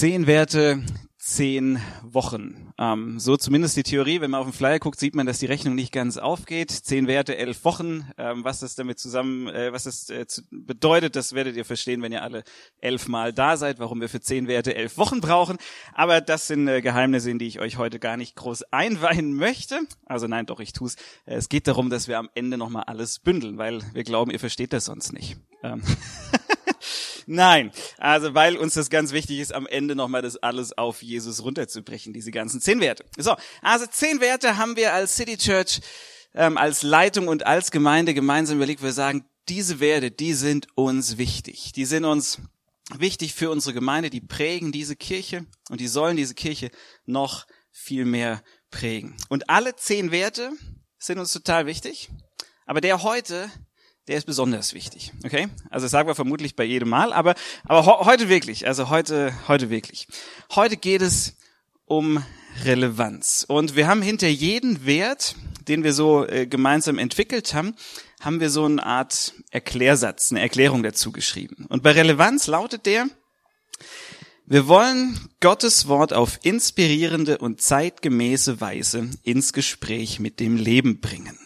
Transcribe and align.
Zehn 0.00 0.26
Werte, 0.26 0.82
zehn 1.18 1.78
Wochen. 2.02 2.72
Ähm, 2.78 3.20
so 3.20 3.36
zumindest 3.36 3.76
die 3.76 3.82
Theorie. 3.82 4.22
Wenn 4.22 4.30
man 4.30 4.40
auf 4.40 4.46
den 4.46 4.54
Flyer 4.54 4.78
guckt, 4.78 4.98
sieht 4.98 5.14
man, 5.14 5.26
dass 5.26 5.40
die 5.40 5.46
Rechnung 5.46 5.74
nicht 5.74 5.92
ganz 5.92 6.16
aufgeht. 6.16 6.70
Zehn 6.70 7.06
Werte, 7.06 7.36
elf 7.36 7.66
Wochen. 7.66 8.10
Ähm, 8.16 8.42
was 8.42 8.60
das 8.60 8.74
damit 8.74 8.98
zusammen, 8.98 9.46
äh, 9.48 9.74
was 9.74 9.84
das 9.84 10.08
äh, 10.08 10.24
bedeutet, 10.50 11.16
das 11.16 11.34
werdet 11.34 11.54
ihr 11.54 11.66
verstehen, 11.66 12.00
wenn 12.00 12.12
ihr 12.12 12.22
alle 12.22 12.44
elf 12.80 13.08
Mal 13.08 13.34
da 13.34 13.58
seid, 13.58 13.78
warum 13.78 14.00
wir 14.00 14.08
für 14.08 14.22
zehn 14.22 14.48
Werte 14.48 14.74
elf 14.74 14.96
Wochen 14.96 15.20
brauchen. 15.20 15.58
Aber 15.92 16.22
das 16.22 16.46
sind 16.46 16.66
äh, 16.66 16.80
Geheimnisse, 16.80 17.30
in 17.30 17.38
die 17.38 17.48
ich 17.48 17.60
euch 17.60 17.76
heute 17.76 17.98
gar 17.98 18.16
nicht 18.16 18.36
groß 18.36 18.72
einweihen 18.72 19.34
möchte. 19.34 19.80
Also 20.06 20.28
nein, 20.28 20.46
doch, 20.46 20.60
ich 20.60 20.72
tu's. 20.72 20.94
Äh, 21.26 21.34
es 21.34 21.50
geht 21.50 21.68
darum, 21.68 21.90
dass 21.90 22.08
wir 22.08 22.18
am 22.18 22.30
Ende 22.34 22.56
nochmal 22.56 22.84
alles 22.86 23.18
bündeln, 23.18 23.58
weil 23.58 23.82
wir 23.92 24.04
glauben, 24.04 24.30
ihr 24.30 24.40
versteht 24.40 24.72
das 24.72 24.86
sonst 24.86 25.12
nicht. 25.12 25.36
Ähm 25.62 25.82
Nein, 27.32 27.70
also 27.96 28.34
weil 28.34 28.56
uns 28.56 28.74
das 28.74 28.90
ganz 28.90 29.12
wichtig 29.12 29.38
ist, 29.38 29.54
am 29.54 29.68
Ende 29.68 29.94
nochmal 29.94 30.20
das 30.20 30.36
alles 30.36 30.76
auf 30.76 31.00
Jesus 31.00 31.44
runterzubrechen, 31.44 32.12
diese 32.12 32.32
ganzen 32.32 32.60
zehn 32.60 32.80
Werte. 32.80 33.04
So, 33.16 33.36
also 33.62 33.86
zehn 33.86 34.20
Werte 34.20 34.56
haben 34.56 34.74
wir 34.74 34.92
als 34.92 35.14
City 35.14 35.38
Church, 35.38 35.80
ähm, 36.34 36.58
als 36.58 36.82
Leitung 36.82 37.28
und 37.28 37.46
als 37.46 37.70
Gemeinde 37.70 38.14
gemeinsam 38.14 38.56
überlegt. 38.56 38.82
Wir 38.82 38.92
sagen, 38.92 39.24
diese 39.48 39.78
Werte, 39.78 40.10
die 40.10 40.34
sind 40.34 40.66
uns 40.74 41.18
wichtig. 41.18 41.70
Die 41.70 41.84
sind 41.84 42.04
uns 42.04 42.38
wichtig 42.98 43.32
für 43.32 43.48
unsere 43.50 43.74
Gemeinde, 43.74 44.10
die 44.10 44.20
prägen 44.20 44.72
diese 44.72 44.96
Kirche 44.96 45.46
und 45.68 45.80
die 45.80 45.86
sollen 45.86 46.16
diese 46.16 46.34
Kirche 46.34 46.72
noch 47.06 47.46
viel 47.70 48.06
mehr 48.06 48.42
prägen. 48.72 49.16
Und 49.28 49.48
alle 49.48 49.76
zehn 49.76 50.10
Werte 50.10 50.50
sind 50.98 51.20
uns 51.20 51.32
total 51.32 51.66
wichtig. 51.66 52.10
Aber 52.66 52.80
der 52.80 53.04
heute 53.04 53.52
der 54.10 54.18
ist 54.18 54.26
besonders 54.26 54.74
wichtig. 54.74 55.12
Okay? 55.24 55.46
Also 55.70 55.84
das 55.84 55.92
sagen 55.92 56.08
wir 56.08 56.16
vermutlich 56.16 56.56
bei 56.56 56.64
jedem 56.64 56.88
Mal, 56.88 57.12
aber, 57.12 57.36
aber 57.64 57.86
ho 57.86 58.04
heute 58.04 58.28
wirklich, 58.28 58.66
also 58.66 58.90
heute, 58.90 59.32
heute 59.46 59.70
wirklich. 59.70 60.08
Heute 60.52 60.76
geht 60.76 61.00
es 61.00 61.36
um 61.84 62.20
Relevanz. 62.64 63.44
Und 63.46 63.76
wir 63.76 63.86
haben 63.86 64.02
hinter 64.02 64.26
jeden 64.26 64.84
Wert, 64.84 65.36
den 65.68 65.84
wir 65.84 65.92
so 65.92 66.26
äh, 66.26 66.46
gemeinsam 66.46 66.98
entwickelt 66.98 67.54
haben, 67.54 67.76
haben 68.20 68.40
wir 68.40 68.50
so 68.50 68.64
eine 68.64 68.84
Art 68.84 69.32
Erklärsatz, 69.52 70.32
eine 70.32 70.40
Erklärung 70.40 70.82
dazu 70.82 71.12
geschrieben. 71.12 71.66
Und 71.68 71.84
bei 71.84 71.92
Relevanz 71.92 72.48
lautet 72.48 72.86
der, 72.86 73.06
wir 74.44 74.66
wollen 74.66 75.20
Gottes 75.38 75.86
Wort 75.86 76.12
auf 76.12 76.40
inspirierende 76.42 77.38
und 77.38 77.62
zeitgemäße 77.62 78.60
Weise 78.60 79.08
ins 79.22 79.52
Gespräch 79.52 80.18
mit 80.18 80.40
dem 80.40 80.56
Leben 80.56 81.00
bringen. 81.00 81.38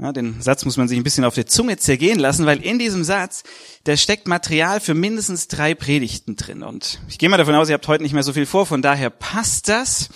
Ja, 0.00 0.12
den 0.12 0.40
Satz 0.40 0.64
muss 0.64 0.78
man 0.78 0.88
sich 0.88 0.96
ein 0.96 1.02
bisschen 1.02 1.24
auf 1.24 1.34
der 1.34 1.46
Zunge 1.46 1.76
zergehen 1.76 2.18
lassen, 2.18 2.46
weil 2.46 2.62
in 2.62 2.78
diesem 2.78 3.04
Satz, 3.04 3.42
da 3.84 3.98
steckt 3.98 4.26
Material 4.26 4.80
für 4.80 4.94
mindestens 4.94 5.46
drei 5.46 5.74
Predigten 5.74 6.36
drin. 6.36 6.62
Und 6.62 7.00
ich 7.08 7.18
gehe 7.18 7.28
mal 7.28 7.36
davon 7.36 7.54
aus, 7.54 7.68
ihr 7.68 7.74
habt 7.74 7.86
heute 7.86 8.02
nicht 8.02 8.14
mehr 8.14 8.22
so 8.22 8.32
viel 8.32 8.46
vor, 8.46 8.64
von 8.64 8.80
daher 8.80 9.10
passt 9.10 9.68
das. 9.68 10.08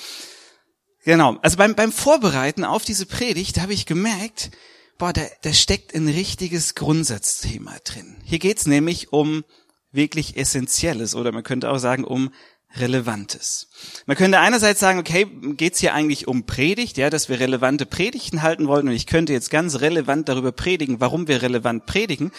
Genau. 1.05 1.37
Also 1.43 1.59
beim, 1.59 1.75
beim 1.75 1.93
Vorbereiten 1.93 2.65
auf 2.65 2.85
diese 2.85 3.05
Predigt 3.05 3.61
habe 3.61 3.75
ich 3.75 3.85
gemerkt, 3.85 4.53
boah, 4.97 5.13
da, 5.13 5.23
da 5.43 5.53
steckt 5.53 5.95
ein 5.95 6.09
richtiges 6.09 6.75
Grundsatzthema 6.75 7.77
drin. 7.85 8.17
Hier 8.25 8.39
geht's 8.39 8.65
nämlich 8.65 9.13
um 9.13 9.45
wirklich 9.93 10.39
Essentielles 10.39 11.15
oder 11.15 11.31
man 11.31 11.43
könnte 11.43 11.71
auch 11.71 11.79
sagen 11.79 12.05
um 12.05 12.31
Relevantes. 12.77 13.69
Man 14.07 14.17
könnte 14.17 14.41
einerseits 14.41 14.81
sagen, 14.81 14.99
okay, 14.99 15.27
geht's 15.57 15.79
hier 15.79 15.95
eigentlich 15.95 16.27
um 16.27 16.45
Predigt, 16.45 16.97
ja, 16.97 17.11
dass 17.11 17.29
wir 17.29 17.39
relevante 17.39 17.87
Predigten 17.87 18.43
halten 18.43 18.67
wollen 18.67 18.89
und 18.89 18.95
ich 18.95 19.07
könnte 19.07 19.33
jetzt 19.33 19.51
ganz 19.51 19.81
relevant 19.81 20.29
darüber 20.29 20.53
predigen, 20.53 21.01
warum 21.01 21.29
wir 21.29 21.43
relevant 21.43 21.87
predigen. 21.87 22.33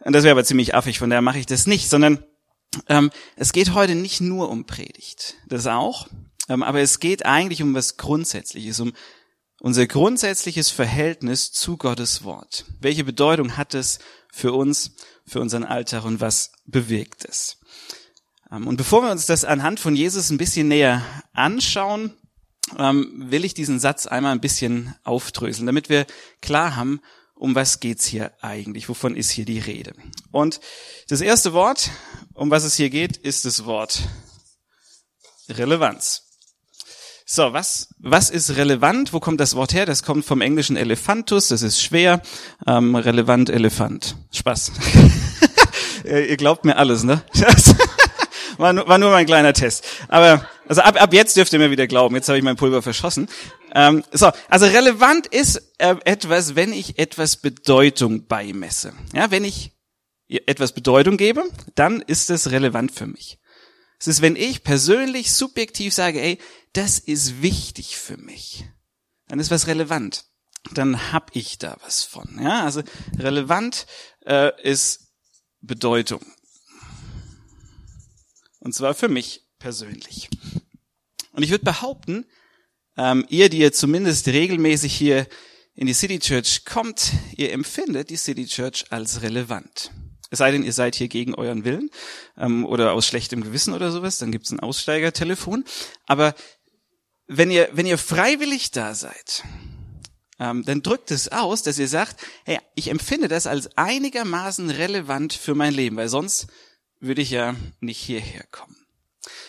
Und 0.00 0.12
das 0.12 0.24
wäre 0.24 0.32
aber 0.32 0.44
ziemlich 0.44 0.74
affig, 0.74 0.98
von 0.98 1.10
daher 1.10 1.22
mache 1.22 1.38
ich 1.38 1.46
das 1.46 1.66
nicht, 1.66 1.88
sondern 1.88 2.24
ähm, 2.88 3.10
es 3.36 3.52
geht 3.52 3.74
heute 3.74 3.94
nicht 3.94 4.20
nur 4.20 4.50
um 4.50 4.66
Predigt, 4.66 5.36
das 5.46 5.66
auch, 5.66 6.08
ähm, 6.48 6.62
aber 6.62 6.80
es 6.80 7.00
geht 7.00 7.24
eigentlich 7.24 7.62
um 7.62 7.74
was 7.74 7.96
Grundsätzliches, 7.96 8.80
um 8.80 8.92
unser 9.60 9.86
grundsätzliches 9.86 10.70
Verhältnis 10.70 11.52
zu 11.52 11.76
Gottes 11.76 12.24
Wort. 12.24 12.64
Welche 12.80 13.04
Bedeutung 13.04 13.56
hat 13.56 13.74
es 13.74 13.98
für 14.32 14.52
uns, 14.52 14.92
für 15.26 15.40
unseren 15.40 15.64
Alltag 15.64 16.04
und 16.04 16.20
was 16.20 16.52
bewegt 16.64 17.24
es? 17.28 17.58
Ähm, 18.50 18.66
und 18.66 18.76
bevor 18.76 19.02
wir 19.02 19.10
uns 19.10 19.26
das 19.26 19.44
anhand 19.44 19.80
von 19.80 19.96
Jesus 19.96 20.30
ein 20.30 20.38
bisschen 20.38 20.68
näher 20.68 21.04
anschauen, 21.32 22.12
ähm, 22.76 23.24
will 23.30 23.44
ich 23.44 23.54
diesen 23.54 23.80
Satz 23.80 24.06
einmal 24.06 24.32
ein 24.32 24.40
bisschen 24.40 24.94
aufdröseln, 25.04 25.66
damit 25.66 25.88
wir 25.88 26.06
klar 26.40 26.76
haben, 26.76 27.00
um 27.34 27.54
was 27.54 27.80
geht's 27.80 28.06
hier 28.06 28.32
eigentlich? 28.42 28.88
Wovon 28.88 29.16
ist 29.16 29.30
hier 29.30 29.44
die 29.44 29.60
Rede? 29.60 29.94
Und 30.32 30.60
das 31.08 31.20
erste 31.20 31.52
Wort, 31.52 31.90
um 32.34 32.50
was 32.50 32.64
es 32.64 32.74
hier 32.74 32.90
geht, 32.90 33.16
ist 33.16 33.44
das 33.44 33.64
Wort 33.64 34.02
Relevanz. 35.48 36.24
So, 37.24 37.52
was, 37.52 37.90
was 37.98 38.30
ist 38.30 38.56
relevant? 38.56 39.12
Wo 39.12 39.20
kommt 39.20 39.38
das 39.38 39.54
Wort 39.54 39.74
her? 39.74 39.84
Das 39.84 40.02
kommt 40.02 40.24
vom 40.24 40.40
englischen 40.40 40.76
Elephantus, 40.76 41.48
das 41.48 41.62
ist 41.62 41.80
schwer. 41.80 42.22
Ähm, 42.66 42.96
relevant, 42.96 43.50
Elefant. 43.50 44.16
Spaß. 44.32 44.72
Ihr 46.04 46.36
glaubt 46.38 46.64
mir 46.64 46.76
alles, 46.76 47.04
ne? 47.04 47.22
war, 48.58 48.72
nur, 48.72 48.86
war 48.88 48.98
nur 48.98 49.10
mein 49.10 49.26
kleiner 49.26 49.52
Test. 49.52 49.86
Aber 50.08 50.46
also 50.66 50.82
ab, 50.82 51.00
ab 51.00 51.14
jetzt 51.14 51.36
dürft 51.36 51.52
ihr 51.52 51.58
mir 51.58 51.70
wieder 51.70 51.86
glauben. 51.86 52.14
Jetzt 52.14 52.28
habe 52.28 52.38
ich 52.38 52.44
mein 52.44 52.56
Pulver 52.56 52.82
verschossen. 52.82 53.28
Ähm, 53.74 54.04
so, 54.12 54.30
also 54.48 54.66
relevant 54.66 55.26
ist 55.26 55.74
äh, 55.78 55.96
etwas, 56.04 56.54
wenn 56.56 56.72
ich 56.72 56.98
etwas 56.98 57.36
Bedeutung 57.36 58.26
beimesse. 58.26 58.92
Ja, 59.14 59.30
wenn 59.30 59.44
ich 59.44 59.72
etwas 60.28 60.72
Bedeutung 60.72 61.16
gebe, 61.16 61.42
dann 61.74 62.00
ist 62.02 62.28
es 62.30 62.50
relevant 62.50 62.92
für 62.92 63.06
mich. 63.06 63.38
Es 63.98 64.06
ist, 64.06 64.22
wenn 64.22 64.36
ich 64.36 64.62
persönlich 64.62 65.32
subjektiv 65.32 65.94
sage, 65.94 66.20
ey, 66.20 66.38
das 66.72 66.98
ist 66.98 67.42
wichtig 67.42 67.96
für 67.96 68.16
mich, 68.16 68.64
dann 69.26 69.40
ist 69.40 69.50
was 69.50 69.66
relevant. 69.66 70.24
Dann 70.72 71.12
hab 71.12 71.34
ich 71.34 71.58
da 71.58 71.76
was 71.82 72.04
von. 72.04 72.38
Ja, 72.42 72.64
also 72.64 72.82
relevant 73.18 73.86
äh, 74.26 74.50
ist 74.62 75.08
Bedeutung. 75.60 76.20
Und 78.60 78.74
zwar 78.74 78.94
für 78.94 79.08
mich 79.08 79.46
persönlich. 79.58 80.28
Und 81.32 81.42
ich 81.42 81.50
würde 81.50 81.64
behaupten, 81.64 82.26
ähm, 82.96 83.24
ihr, 83.28 83.48
die 83.48 83.58
ihr 83.58 83.72
zumindest 83.72 84.26
regelmäßig 84.28 84.94
hier 84.94 85.26
in 85.74 85.86
die 85.86 85.94
City 85.94 86.18
Church 86.18 86.64
kommt, 86.64 87.12
ihr 87.36 87.52
empfindet 87.52 88.10
die 88.10 88.16
City 88.16 88.46
Church 88.46 88.86
als 88.90 89.22
relevant. 89.22 89.92
Es 90.30 90.38
sei 90.38 90.50
denn, 90.50 90.64
ihr 90.64 90.72
seid 90.72 90.96
hier 90.96 91.08
gegen 91.08 91.34
euren 91.34 91.64
Willen 91.64 91.90
ähm, 92.36 92.66
oder 92.66 92.92
aus 92.92 93.06
schlechtem 93.06 93.42
Gewissen 93.42 93.72
oder 93.72 93.92
sowas, 93.92 94.18
dann 94.18 94.32
gibt's 94.32 94.50
ein 94.50 94.60
Aussteigertelefon. 94.60 95.64
Aber 96.06 96.34
wenn 97.26 97.50
ihr, 97.50 97.68
wenn 97.72 97.86
ihr 97.86 97.98
freiwillig 97.98 98.72
da 98.72 98.94
seid, 98.94 99.44
ähm, 100.40 100.64
dann 100.64 100.82
drückt 100.82 101.10
es 101.10 101.28
aus, 101.28 101.62
dass 101.62 101.78
ihr 101.78 101.88
sagt, 101.88 102.16
hey, 102.44 102.58
ich 102.74 102.88
empfinde 102.88 103.28
das 103.28 103.46
als 103.46 103.76
einigermaßen 103.76 104.70
relevant 104.70 105.32
für 105.32 105.54
mein 105.54 105.74
Leben, 105.74 105.96
weil 105.96 106.08
sonst 106.08 106.48
würde 107.00 107.22
ich 107.22 107.30
ja 107.30 107.54
nicht 107.80 107.98
hierher 107.98 108.44
kommen. 108.50 108.76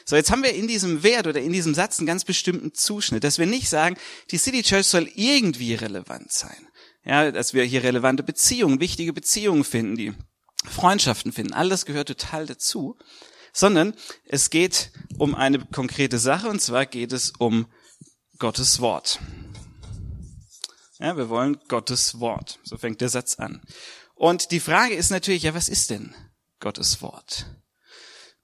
So, 0.05 0.15
jetzt 0.15 0.31
haben 0.31 0.43
wir 0.43 0.53
in 0.53 0.67
diesem 0.67 1.03
Wert 1.03 1.27
oder 1.27 1.41
in 1.41 1.53
diesem 1.53 1.73
Satz 1.73 1.99
einen 1.99 2.07
ganz 2.07 2.25
bestimmten 2.25 2.73
Zuschnitt, 2.73 3.23
dass 3.23 3.37
wir 3.37 3.45
nicht 3.45 3.69
sagen, 3.69 3.95
die 4.31 4.37
City 4.37 4.63
Church 4.63 4.87
soll 4.87 5.09
irgendwie 5.13 5.75
relevant 5.75 6.31
sein. 6.31 6.67
Ja, 7.05 7.31
dass 7.31 7.53
wir 7.53 7.63
hier 7.63 7.83
relevante 7.83 8.23
Beziehungen, 8.23 8.79
wichtige 8.79 9.13
Beziehungen 9.13 9.63
finden, 9.63 9.95
die 9.95 10.13
Freundschaften 10.65 11.31
finden. 11.31 11.53
All 11.53 11.69
das 11.69 11.85
gehört 11.85 12.07
total 12.07 12.45
dazu. 12.45 12.97
Sondern 13.51 13.95
es 14.25 14.49
geht 14.49 14.91
um 15.17 15.33
eine 15.33 15.65
konkrete 15.65 16.19
Sache 16.19 16.49
und 16.49 16.61
zwar 16.61 16.85
geht 16.85 17.13
es 17.13 17.31
um 17.39 17.65
Gottes 18.37 18.79
Wort. 18.79 19.19
Ja, 20.99 21.17
wir 21.17 21.29
wollen 21.29 21.57
Gottes 21.67 22.19
Wort. 22.19 22.59
So 22.63 22.77
fängt 22.77 23.01
der 23.01 23.09
Satz 23.09 23.35
an. 23.35 23.61
Und 24.15 24.51
die 24.51 24.59
Frage 24.59 24.93
ist 24.93 25.09
natürlich, 25.09 25.43
ja, 25.43 25.53
was 25.53 25.69
ist 25.69 25.89
denn 25.89 26.13
Gottes 26.59 27.01
Wort? 27.01 27.45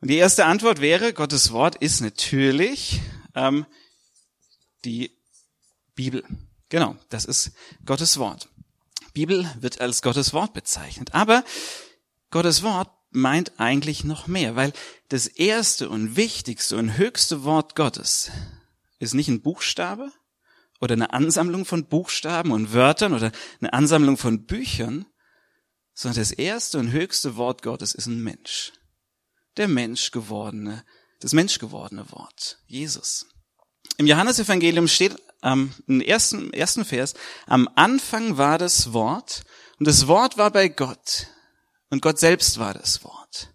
Und 0.02 0.10
die 0.10 0.18
erste 0.18 0.46
Antwort 0.46 0.82
wäre, 0.82 1.14
Gottes 1.14 1.52
Wort 1.52 1.76
ist 1.76 2.02
natürlich 2.02 3.02
ähm, 3.34 3.66
die 4.84 5.12
Bibel. 5.96 6.24
Genau, 6.70 6.96
das 7.10 7.26
ist 7.26 7.52
Gottes 7.86 8.18
Wort. 8.18 8.50
Bibel 9.14 9.50
wird 9.60 9.82
als 9.82 10.02
Gottes 10.02 10.34
Wort 10.34 10.54
bezeichnet. 10.54 11.14
Aber 11.14 11.44
Gottes 12.32 12.64
Wort 12.64 12.90
meint 13.12 13.54
eigentlich 13.60 14.04
noch 14.04 14.28
mehr, 14.28 14.56
weil 14.56 14.74
das 15.08 15.28
erste 15.28 15.90
und 15.90 16.18
wichtigste 16.18 16.78
und 16.78 16.98
höchste 16.98 17.44
Wort 17.44 17.76
Gottes 17.76 18.30
ist 19.00 19.14
nicht 19.14 19.30
ein 19.30 19.42
Buchstabe 19.42 20.12
oder 20.82 20.94
eine 20.94 21.14
Ansammlung 21.14 21.66
von 21.66 21.86
Buchstaben 21.86 22.52
und 22.52 22.74
Wörtern 22.74 23.14
oder 23.14 23.32
eine 23.62 23.74
Ansammlung 23.74 24.18
von 24.18 24.46
Büchern, 24.46 25.06
sondern 25.96 26.20
das 26.20 26.32
erste 26.32 26.78
und 26.78 26.92
höchste 26.92 27.38
Wort 27.38 27.64
Gottes 27.64 27.96
ist 27.96 28.06
ein 28.06 28.22
Mensch. 28.22 28.74
Der 29.58 29.68
Mensch 29.68 30.12
gewordene, 30.12 30.86
das 31.22 31.34
Mensch 31.34 31.58
gewordene 31.58 32.12
Wort, 32.12 32.60
Jesus. 32.68 33.26
Im 33.98 34.06
Johannesevangelium 34.06 34.88
steht 34.88 35.16
ähm, 35.42 35.74
ersten, 35.88 36.52
ersten 36.54 36.84
Vers, 36.84 37.14
am 37.48 37.70
Anfang 37.76 38.38
war 38.38 38.58
das 38.58 38.92
Wort 38.92 39.44
und 39.80 39.88
das 39.88 40.08
Wort 40.08 40.38
war 40.38 40.52
bei 40.52 40.68
Gott 40.68 41.28
und 41.90 42.02
Gott 42.02 42.20
selbst 42.20 42.60
war 42.60 42.74
das 42.74 43.04
Wort. 43.04 43.54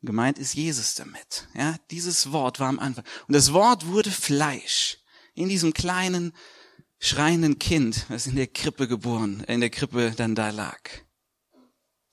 Gemeint 0.00 0.38
ist 0.38 0.54
Jesus 0.54 0.94
damit. 0.94 1.48
Ja, 1.54 1.76
dieses 1.90 2.32
Wort 2.32 2.60
war 2.60 2.68
am 2.68 2.78
Anfang. 2.78 3.04
Und 3.26 3.34
das 3.34 3.52
Wort 3.52 3.86
wurde 3.86 4.10
Fleisch 4.10 4.98
in 5.34 5.48
diesem 5.48 5.72
kleinen, 5.72 6.34
schreienden 6.98 7.58
Kind, 7.58 8.04
was 8.08 8.26
in 8.26 8.36
der 8.36 8.46
Krippe 8.46 8.86
geboren, 8.86 9.42
in 9.48 9.60
der 9.60 9.70
Krippe 9.70 10.12
dann 10.14 10.34
da 10.34 10.50
lag. 10.50 10.78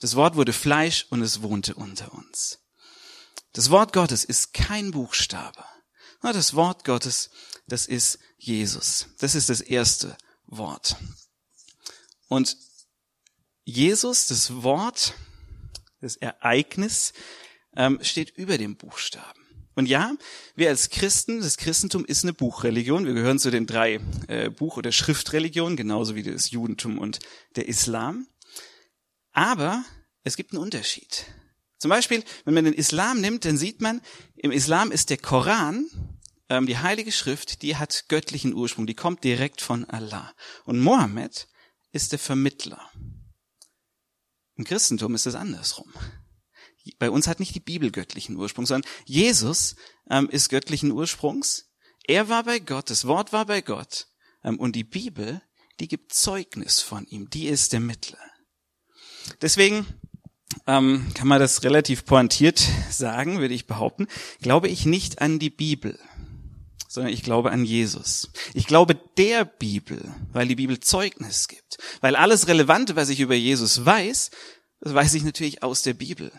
Das 0.02 0.16
Wort 0.16 0.36
wurde 0.36 0.52
Fleisch 0.52 1.06
und 1.12 1.22
es 1.22 1.44
wohnte 1.44 1.76
unter 1.76 2.12
uns. 2.14 2.58
Das 3.54 3.70
Wort 3.70 3.94
Gottes 3.94 4.24
ist 4.24 4.52
kein 4.52 4.90
Buchstabe. 4.90 5.64
Das 6.24 6.56
Wort 6.56 6.86
Gottes, 6.86 7.30
das 7.68 7.86
ist 7.86 8.18
Jesus. 8.38 9.08
Das 9.20 9.36
ist 9.36 9.50
das 9.50 9.62
erste 9.62 10.18
Wort. 10.48 10.96
Und 12.28 12.58
Jesus, 13.64 14.26
das 14.26 14.64
Wort, 14.64 15.14
das 16.02 16.16
Ereignis, 16.16 17.14
ähm, 17.76 18.00
steht 18.02 18.32
über 18.32 18.58
dem 18.58 18.78
Buchstaben. 18.78 19.40
Und 19.76 19.86
ja, 19.86 20.16
wir 20.56 20.70
als 20.70 20.90
Christen, 20.90 21.42
das 21.42 21.58
Christentum 21.58 22.06
ist 22.06 22.24
eine 22.24 22.34
Buchreligion. 22.34 23.06
Wir 23.06 23.14
gehören 23.14 23.40
zu 23.40 23.52
den 23.52 23.68
drei 23.68 24.00
äh, 24.28 24.50
Buch- 24.50 24.78
oder 24.78 24.92
Schriftreligionen, 24.92 25.78
genauso 25.78 26.16
wie 26.16 26.24
das 26.24 26.50
Judentum 26.50 26.98
und 26.98 27.20
der 27.56 27.68
Islam. 27.68 28.28
Aber 29.32 29.84
es 30.24 30.36
gibt 30.36 30.52
einen 30.52 30.62
Unterschied. 30.62 31.26
Zum 31.78 31.90
Beispiel, 31.90 32.24
wenn 32.46 32.54
man 32.54 32.66
den 32.66 32.74
Islam 32.74 33.22
nimmt, 33.22 33.46
dann 33.46 33.58
sieht 33.58 33.82
man, 33.82 34.02
im 34.36 34.52
Islam 34.52 34.92
ist 34.92 35.10
der 35.10 35.18
Koran, 35.18 35.88
ähm, 36.50 36.68
die 36.68 36.78
heilige 36.78 37.12
Schrift, 37.12 37.62
die 37.64 37.78
hat 37.78 38.06
göttlichen 38.08 38.54
Ursprung, 38.54 38.86
die 38.86 38.94
kommt 38.94 39.24
direkt 39.24 39.62
von 39.62 39.86
Allah. 39.86 40.34
Und 40.66 40.80
Mohammed 40.80 41.48
ist 41.92 42.12
der 42.12 42.20
Vermittler. 42.20 42.92
Im 44.56 44.64
Christentum 44.64 45.16
ist 45.16 45.26
es 45.26 45.36
andersrum. 45.36 45.92
Bei 47.00 47.10
uns 47.10 47.28
hat 47.28 47.40
nicht 47.40 47.56
die 47.56 47.60
Bibel 47.60 47.92
göttlichen 47.92 48.36
Ursprung, 48.36 48.66
sondern 48.66 48.90
Jesus 49.06 49.76
ähm, 50.10 50.30
ist 50.30 50.50
göttlichen 50.50 50.92
Ursprungs. 50.92 51.72
Er 52.04 52.30
war 52.30 52.44
bei 52.44 52.60
Gott, 52.60 52.90
das 52.90 53.06
Wort 53.06 53.34
war 53.34 53.46
bei 53.46 53.62
Gott. 53.62 54.08
Ähm, 54.44 54.60
und 54.60 54.76
die 54.76 54.84
Bibel, 54.84 55.42
die 55.80 55.88
gibt 55.88 56.14
Zeugnis 56.14 56.80
von 56.80 57.06
ihm, 57.08 57.30
die 57.30 57.48
ist 57.48 57.74
der 57.74 57.80
Mittler. 57.80 58.20
Deswegen 59.42 59.86
ähm, 60.68 61.08
kann 61.14 61.28
man 61.28 61.40
das 61.40 61.64
relativ 61.64 62.06
pointiert 62.06 62.62
sagen, 62.90 63.40
würde 63.40 63.54
ich 63.54 63.68
behaupten, 63.68 64.08
glaube 64.42 64.68
ich 64.68 64.86
nicht 64.86 65.22
an 65.22 65.40
die 65.40 65.50
Bibel, 65.50 65.98
sondern 66.88 67.14
ich 67.14 67.24
glaube 67.24 67.52
an 67.52 67.64
Jesus. 67.64 68.32
Ich 68.54 68.68
glaube 68.68 69.00
der 69.18 69.46
Bibel, 69.46 70.14
weil 70.34 70.48
die 70.48 70.56
Bibel 70.56 70.80
Zeugnis 70.80 71.48
gibt. 71.48 71.78
Weil 72.02 72.16
alles 72.16 72.48
Relevante, 72.48 72.96
was 72.96 73.10
ich 73.10 73.20
über 73.20 73.36
Jesus 73.36 73.86
weiß, 73.86 74.32
das 74.82 74.94
weiß 74.94 75.14
ich 75.14 75.24
natürlich 75.24 75.64
aus 75.64 75.84
der 75.84 75.94
Bibel. 75.94 76.32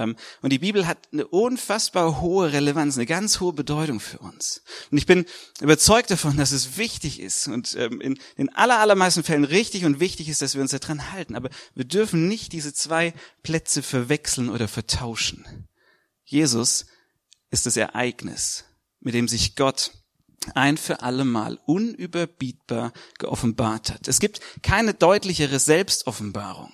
Ähm, 0.00 0.16
und 0.42 0.52
die 0.52 0.58
Bibel 0.58 0.86
hat 0.86 1.08
eine 1.12 1.26
unfassbar 1.26 2.20
hohe 2.20 2.52
Relevanz, 2.52 2.96
eine 2.96 3.06
ganz 3.06 3.40
hohe 3.40 3.52
Bedeutung 3.52 4.00
für 4.00 4.18
uns. 4.18 4.62
Und 4.90 4.98
ich 4.98 5.06
bin 5.06 5.26
überzeugt 5.60 6.10
davon, 6.10 6.36
dass 6.36 6.52
es 6.52 6.76
wichtig 6.76 7.20
ist 7.20 7.48
und 7.48 7.76
ähm, 7.76 8.00
in 8.00 8.18
den 8.38 8.54
aller, 8.54 8.78
allermeisten 8.78 9.22
Fällen 9.22 9.44
richtig 9.44 9.84
und 9.84 10.00
wichtig 10.00 10.28
ist, 10.28 10.42
dass 10.42 10.54
wir 10.54 10.62
uns 10.62 10.70
daran 10.72 11.12
halten. 11.12 11.36
Aber 11.36 11.50
wir 11.74 11.84
dürfen 11.84 12.28
nicht 12.28 12.52
diese 12.52 12.72
zwei 12.72 13.12
Plätze 13.42 13.82
verwechseln 13.82 14.48
oder 14.48 14.68
vertauschen. 14.68 15.68
Jesus 16.24 16.86
ist 17.50 17.66
das 17.66 17.76
Ereignis, 17.76 18.64
mit 19.00 19.14
dem 19.14 19.28
sich 19.28 19.56
Gott 19.56 19.92
ein 20.54 20.78
für 20.78 21.02
alle 21.02 21.24
Mal 21.24 21.58
unüberbietbar 21.66 22.92
geoffenbart 23.18 23.90
hat. 23.90 24.08
Es 24.08 24.20
gibt 24.20 24.40
keine 24.62 24.94
deutlichere 24.94 25.58
Selbstoffenbarung 25.58 26.72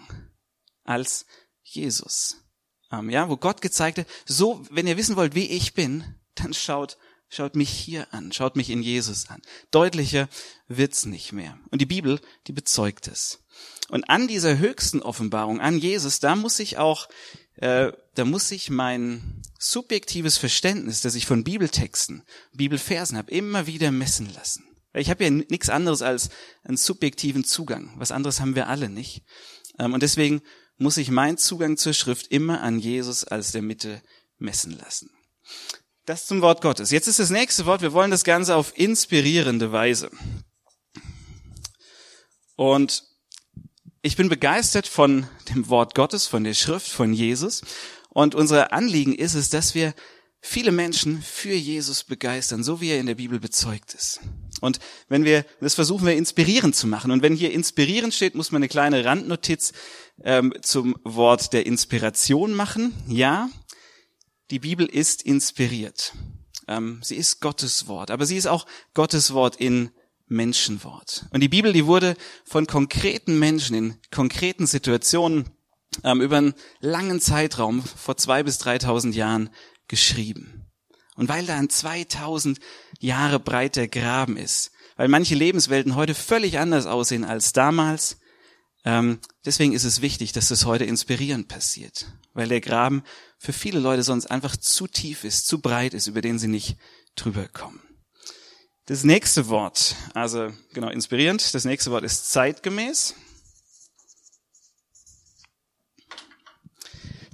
als 0.84 1.26
Jesus. 1.62 2.45
Ähm, 2.93 3.11
ja, 3.11 3.29
wo 3.29 3.37
Gott 3.37 3.61
gezeigt 3.62 3.99
hat, 3.99 4.06
so, 4.27 4.65
wenn 4.71 4.87
ihr 4.87 4.97
wissen 4.97 5.17
wollt, 5.17 5.35
wie 5.35 5.47
ich 5.47 5.75
bin, 5.75 6.05
dann 6.35 6.55
schaut, 6.55 6.99
schaut 7.29 7.56
mich 7.56 7.71
hier 7.71 8.12
an, 8.12 8.33
schaut 8.33 8.56
mich 8.56 8.71
in 8.71 8.83
Jesus 8.83 9.29
an. 9.29 9.43
Deutlicher 9.71 10.29
wird's 10.69 11.06
nicht 11.06 11.33
mehr. 11.33 11.59
Und 11.71 11.81
die 11.81 11.87
Bibel, 11.87 12.21
die 12.47 12.53
bezeugt 12.53 13.09
es. 13.09 13.44
Und 13.88 14.09
an 14.09 14.29
dieser 14.29 14.59
höchsten 14.59 15.03
Offenbarung, 15.03 15.61
an 15.61 15.79
Jesus, 15.79 16.21
da 16.21 16.37
muss 16.37 16.59
ich 16.59 16.79
auch, 16.79 17.09
äh, 17.56 17.93
da 18.15 18.25
muss 18.25 18.50
ich 18.50 18.71
mein 18.71 19.43
subjektives 19.59 20.39
Verständnis, 20.39 21.00
das 21.00 21.15
ich 21.15 21.27
von 21.27 21.44
Bibeltexten, 21.44 22.23
Bibelversen 22.53 23.17
habe, 23.17 23.31
immer 23.31 23.67
wieder 23.67 23.91
messen 23.91 24.32
lassen. 24.35 24.65
Ich 24.93 25.11
habe 25.11 25.25
ja 25.25 25.31
nichts 25.31 25.69
anderes 25.69 26.03
als 26.03 26.31
einen 26.65 26.77
subjektiven 26.77 27.44
Zugang. 27.44 27.93
Was 27.97 28.12
anderes 28.12 28.41
haben 28.41 28.55
wir 28.55 28.69
alle 28.69 28.89
nicht. 28.89 29.23
Ähm, 29.79 29.93
und 29.93 30.03
deswegen 30.03 30.43
muss 30.78 30.96
ich 30.96 31.11
meinen 31.11 31.38
Zugang 31.38 31.76
zur 31.76 31.93
Schrift 31.93 32.28
immer 32.28 32.61
an 32.62 32.78
Jesus 32.78 33.25
als 33.25 33.52
der 33.52 33.62
Mitte 33.62 34.02
messen 34.38 34.76
lassen. 34.76 35.11
Das 36.05 36.26
zum 36.26 36.40
Wort 36.40 36.61
Gottes. 36.61 36.90
Jetzt 36.90 37.08
ist 37.08 37.19
das 37.19 37.31
nächste 37.31 37.67
Wort, 37.67 37.82
wir 37.82 37.93
wollen 37.93 38.11
das 38.11 38.25
Ganze 38.25 38.56
auf 38.56 38.76
inspirierende 38.78 39.73
Weise. 39.73 40.11
Und 42.56 43.05
ich 44.02 44.17
bin 44.17 44.28
begeistert 44.28 44.87
von 44.87 45.28
dem 45.49 45.69
Wort 45.69 45.94
Gottes, 45.94 46.26
von 46.26 46.44
der 46.44 46.55
Schrift, 46.55 46.88
von 46.88 47.12
Jesus. 47.12 47.62
Und 48.11 48.34
unser 48.34 48.72
Anliegen 48.72 49.14
ist 49.14 49.34
es, 49.34 49.50
dass 49.50 49.75
wir 49.75 49.94
viele 50.40 50.70
Menschen 50.70 51.20
für 51.22 51.55
Jesus 51.55 52.05
begeistern, 52.05 52.62
so 52.62 52.81
wie 52.81 52.90
er 52.90 53.00
in 53.00 53.06
der 53.06 53.17
Bibel 53.17 53.40
bezeugt 53.40 53.94
ist. 53.94 54.20
Und 54.61 54.79
wenn 55.08 55.25
wir, 55.25 55.44
das 55.61 55.75
versuchen 55.75 56.06
wir 56.06 56.17
inspirierend 56.17 56.75
zu 56.75 56.87
machen. 56.87 57.11
Und 57.11 57.23
wenn 57.23 57.35
hier 57.35 57.53
inspirierend 57.53 58.14
steht, 58.14 58.35
muss 58.35 58.53
man 58.53 58.61
eine 58.61 58.69
kleine 58.69 59.05
Randnotiz 59.05 59.73
ähm, 60.23 60.55
zum 60.62 60.97
Wort 61.05 61.53
der 61.53 61.67
Inspiration 61.67 62.55
machen. 62.55 62.94
Ja, 63.08 63.50
die 64.50 64.61
Bibel 64.61 64.87
ist 64.87 65.23
inspiriert. 65.23 66.12
Ähm, 66.69 67.00
sie 67.03 67.17
ist 67.17 67.41
Gottes 67.41 67.87
Wort, 67.87 68.11
aber 68.11 68.26
sie 68.26 68.37
ist 68.37 68.47
auch 68.47 68.67
Gottes 68.94 69.35
Wort 69.35 69.56
in 69.56 69.91
Menschenwort. 70.29 71.26
Und 71.31 71.41
die 71.41 71.49
Bibel, 71.49 71.73
die 71.73 71.87
wurde 71.87 72.17
von 72.44 72.67
konkreten 72.67 73.38
Menschen 73.38 73.76
in 73.76 73.97
konkreten 74.11 74.67
Situationen 74.67 75.50
ähm, 76.03 76.20
über 76.20 76.38
einen 76.38 76.55
langen 76.81 77.20
Zeitraum 77.20 77.82
vor 77.82 78.17
zwei 78.17 78.43
bis 78.43 78.58
dreitausend 78.58 79.14
Jahren 79.14 79.50
geschrieben. 79.88 80.66
Und 81.17 81.29
weil 81.29 81.47
da 81.47 81.57
ein 81.57 81.71
2000 81.71 82.59
Jahre 83.01 83.41
breiter 83.41 83.89
Graben 83.89 84.37
ist, 84.37 84.71
weil 84.97 85.09
manche 85.09 85.35
Lebenswelten 85.35 85.97
heute 85.97 86.15
völlig 86.15 86.59
anders 86.59 86.87
aussehen 86.87 87.25
als 87.25 87.53
damals, 87.53 88.19
ähm, 88.85 89.19
deswegen 89.45 89.73
ist 89.73 89.85
es 89.85 90.01
wichtig, 90.01 90.33
dass 90.33 90.49
das 90.49 90.65
heute 90.65 90.85
inspirierend 90.85 91.49
passiert, 91.49 92.07
weil 92.35 92.49
der 92.49 92.61
Graben 92.61 93.03
für 93.39 93.53
viele 93.53 93.81
Leute 93.81 94.03
sonst 94.03 94.27
einfach 94.27 94.57
zu 94.57 94.87
tief 94.87 95.25
ist, 95.25 95.47
zu 95.47 95.61
breit 95.61 95.93
ist, 95.93 96.07
über 96.07 96.21
den 96.21 96.39
sie 96.39 96.49
nicht 96.49 96.77
drüber 97.17 97.49
kommen. 97.49 97.82
Das 98.87 99.03
nächste 99.03 99.49
Wort, 99.49 99.96
also 100.15 100.53
genau 100.73 100.89
inspirierend, 100.89 101.53
das 101.55 101.65
nächste 101.65 101.91
Wort 101.91 102.05
ist 102.05 102.31
zeitgemäß. 102.31 103.15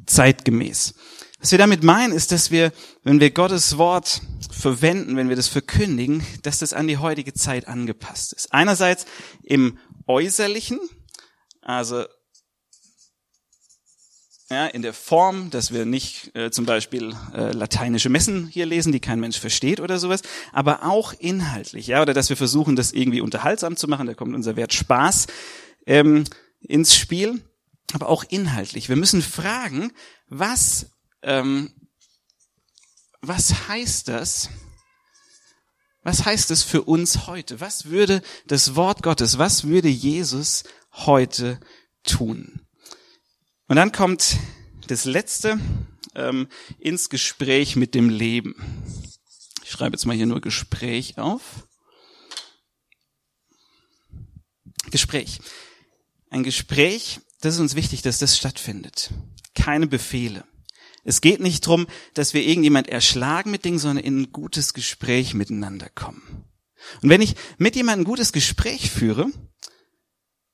Zeitgemäß. 0.07 0.95
Was 1.43 1.51
wir 1.51 1.59
damit 1.59 1.83
meinen, 1.83 2.13
ist, 2.13 2.31
dass 2.31 2.53
wir, 2.53 2.73
wenn 3.03 3.19
wir 3.19 3.33
Gottes 3.33 3.77
Wort 3.77 4.23
verwenden, 4.53 5.17
wenn 5.17 5.29
wir 5.29 5.35
das 5.35 5.49
verkündigen, 5.49 6.25
dass 6.43 6.61
das 6.61 6.73
an 6.73 6.87
die 6.87 6.99
heutige 6.99 7.35
Zeit 7.35 7.67
angepasst 7.67 8.33
ist. 8.33 8.55
Einerseits 8.55 9.07
im 9.43 9.77
Äußerlichen, 10.07 10.79
also 11.61 12.05
ja, 14.51 14.67
in 14.69 14.83
der 14.83 14.93
Form, 14.93 15.51
dass 15.51 15.73
wir 15.73 15.85
nicht 15.85 16.31
äh, 16.37 16.53
zum 16.53 16.65
Beispiel 16.65 17.13
äh, 17.35 17.51
lateinische 17.51 18.09
Messen 18.09 18.47
hier 18.47 18.67
lesen, 18.67 18.93
die 18.93 19.01
kein 19.01 19.19
Mensch 19.19 19.41
versteht 19.41 19.81
oder 19.81 19.99
sowas, 19.99 20.23
aber 20.53 20.85
auch 20.85 21.13
inhaltlich, 21.13 21.89
ja, 21.89 22.03
oder 22.03 22.15
dass 22.15 22.29
wir 22.29 22.37
versuchen, 22.37 22.77
das 22.77 22.93
irgendwie 22.93 23.21
unterhaltsam 23.21 23.77
zu 23.77 23.89
machen. 23.89 24.07
Da 24.07 24.15
kommt 24.15 24.37
unser 24.37 24.55
Wert 24.55 24.75
Spaß 24.75 25.27
ähm, 25.87 26.23
ins 26.61 26.95
Spiel, 26.95 27.43
aber 27.95 28.09
auch 28.09 28.23
inhaltlich. 28.29 28.89
Wir 28.89 28.97
müssen 28.97 29.23
fragen, 29.23 29.91
was 30.29 30.92
ähm, 31.23 31.73
was 33.21 33.69
heißt 33.69 34.09
das? 34.09 34.51
Was 36.03 36.25
heißt 36.25 36.51
es 36.51 36.65
für 36.65 36.83
uns 36.83 37.27
heute? 37.29 37.61
Was 37.61 37.87
würde 37.87 38.23
das 38.47 38.75
Wort 38.75 39.03
Gottes, 39.03 39.39
was 39.39 39.65
würde 39.69 39.89
Jesus 39.89 40.65
heute 40.93 41.61
tun? 42.03 42.67
Und 43.69 43.77
dann 43.77 43.93
kommt 43.93 44.37
das 44.89 45.05
Letzte 45.05 45.61
ähm, 46.17 46.49
ins 46.79 47.09
Gespräch 47.09 47.77
mit 47.77 47.95
dem 47.95 48.09
Leben. 48.09 48.57
Ich 49.63 49.71
schreibe 49.71 49.95
jetzt 49.95 50.05
mal 50.05 50.17
hier 50.17 50.27
nur 50.27 50.41
Gespräch 50.41 51.19
auf. 51.19 51.69
Gespräch. 54.91 55.41
Ein 56.29 56.43
Gespräch, 56.43 57.21
das 57.41 57.55
ist 57.55 57.61
uns 57.61 57.77
wichtig, 57.77 58.03
dass 58.03 58.19
das 58.19 58.37
stattfindet. 58.37 59.11
Keine 59.55 59.87
Befehle. 59.87 60.45
Es 61.05 61.21
geht 61.21 61.41
nicht 61.41 61.67
drum, 61.67 61.87
dass 62.15 62.33
wir 62.35 62.43
irgendjemand 62.43 62.89
erschlagen 62.89 63.51
mit 63.51 63.65
Dingen, 63.65 63.79
sondern 63.79 64.05
in 64.05 64.23
ein 64.23 64.33
gutes 64.33 64.73
Gespräch 64.73 65.35
miteinander 65.35 65.89
kommen. 65.89 66.45
Und 67.03 67.09
wenn 67.09 67.23
ich 67.23 67.35
mit 67.59 67.77
jemandem 67.77 68.03
ein 68.03 68.09
gutes 68.09 68.33
Gespräch 68.33 68.91
führe, 68.91 69.31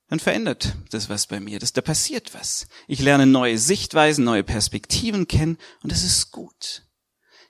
dann 0.09 0.19
verändert 0.19 0.75
das 0.89 1.09
was 1.09 1.27
bei 1.27 1.39
mir. 1.39 1.59
Das, 1.59 1.73
da 1.73 1.81
passiert 1.81 2.33
was. 2.33 2.67
Ich 2.87 2.99
lerne 2.99 3.27
neue 3.27 3.59
Sichtweisen, 3.59 4.23
neue 4.23 4.43
Perspektiven 4.43 5.27
kennen 5.27 5.57
und 5.83 5.91
das 5.91 6.03
ist 6.03 6.31
gut. 6.31 6.83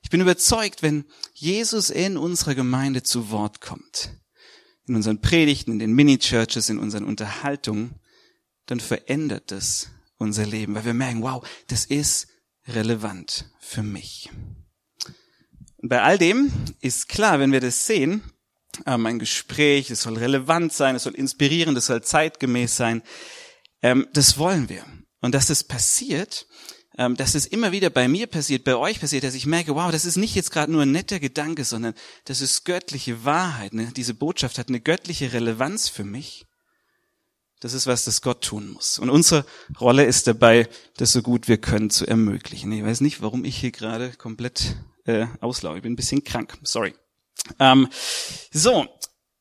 Ich 0.02 0.10
bin 0.10 0.22
überzeugt, 0.22 0.82
wenn 0.82 1.06
Jesus 1.34 1.90
in 1.90 2.18
unserer 2.18 2.56
Gemeinde 2.56 3.04
zu 3.04 3.32
Wort 3.32 3.62
kommt, 3.62 4.12
in 4.88 4.96
unseren 4.96 5.22
Predigten, 5.22 5.74
in 5.74 5.80
den 5.80 5.94
Mini-Churches, 5.94 6.70
in 6.70 6.80
unseren 6.80 7.06
Unterhaltungen, 7.06 7.96
dann 8.66 8.80
verändert 8.80 9.52
das 9.52 9.90
unser 10.18 10.46
Leben, 10.46 10.76
weil 10.76 10.86
wir 10.86 10.94
merken, 10.94 11.22
wow, 11.22 11.48
das 11.68 11.86
ist 11.86 12.28
relevant 12.74 13.50
für 13.60 13.84
mich. 13.84 14.30
Und 15.78 15.90
bei 15.90 16.02
all 16.02 16.18
dem 16.18 16.52
ist 16.82 17.08
klar, 17.08 17.40
wenn 17.40 17.52
wir 17.52 17.62
das 17.62 17.86
sehen, 17.86 18.24
ähm, 18.86 19.06
ein 19.06 19.20
Gespräch, 19.20 19.90
es 19.92 20.02
soll 20.02 20.18
relevant 20.18 20.74
sein, 20.74 20.96
es 20.96 21.04
soll 21.04 21.16
inspirieren, 21.16 21.76
es 21.76 21.88
soll 21.88 22.04
zeitgemäß 22.04 22.76
sein, 22.76 23.02
ähm, 23.82 24.08
das 24.14 24.38
wollen 24.38 24.70
wir. 24.70 24.86
Und 25.22 25.36
dass 25.36 25.50
es 25.50 25.64
passiert, 25.64 26.48
ähm, 26.98 27.16
dass 27.16 27.36
es 27.36 27.46
immer 27.46 27.72
wieder 27.72 27.90
bei 27.90 28.08
mir 28.08 28.28
passiert, 28.28 28.64
bei 28.66 28.76
euch 28.76 29.00
passiert, 29.00 29.24
dass 29.24 29.34
ich 29.34 29.46
merke, 29.46 29.76
wow, 29.76 29.92
das 29.92 30.06
ist 30.06 30.18
nicht 30.18 30.36
jetzt 30.36 30.52
gerade 30.52 30.72
nur 30.72 30.82
ein 30.82 30.92
netter 30.92 31.20
Gedanke, 31.20 31.64
sondern 31.64 31.94
das 32.26 32.42
ist 32.42 32.66
göttliche 32.66 33.24
Wahrheit. 33.24 33.74
Ne? 33.74 33.92
Diese 33.96 34.14
Botschaft 34.14 34.58
hat 34.58 34.68
eine 34.68 34.82
göttliche 34.82 35.32
Relevanz 35.32 35.88
für 35.88 36.04
mich. 36.04 36.46
Das 37.60 37.74
ist 37.74 37.88
was, 37.88 38.06
das 38.06 38.22
Gott 38.22 38.44
tun 38.44 38.70
muss. 38.70 39.00
Und 39.00 39.10
unsere 39.10 39.46
Rolle 39.80 40.06
ist 40.06 40.28
dabei, 40.28 40.70
das 40.96 41.12
so 41.12 41.22
gut 41.22 41.48
wir 41.48 41.58
können 41.58 41.90
zu 41.90 42.08
ermöglichen. 42.08 42.72
Ich 42.72 42.84
weiß 42.84 43.02
nicht, 43.02 43.22
warum 43.22 43.44
ich 43.44 43.58
hier 43.58 43.72
gerade 43.72 44.12
komplett 44.14 44.78
äh, 45.06 45.28
auslaufe. 45.42 45.78
Ich 45.78 45.84
bin 45.84 45.94
ein 45.94 45.98
bisschen 45.98 46.24
krank. 46.24 46.58
Sorry. 46.64 46.94
Ähm, 47.60 47.90
so, 48.52 48.88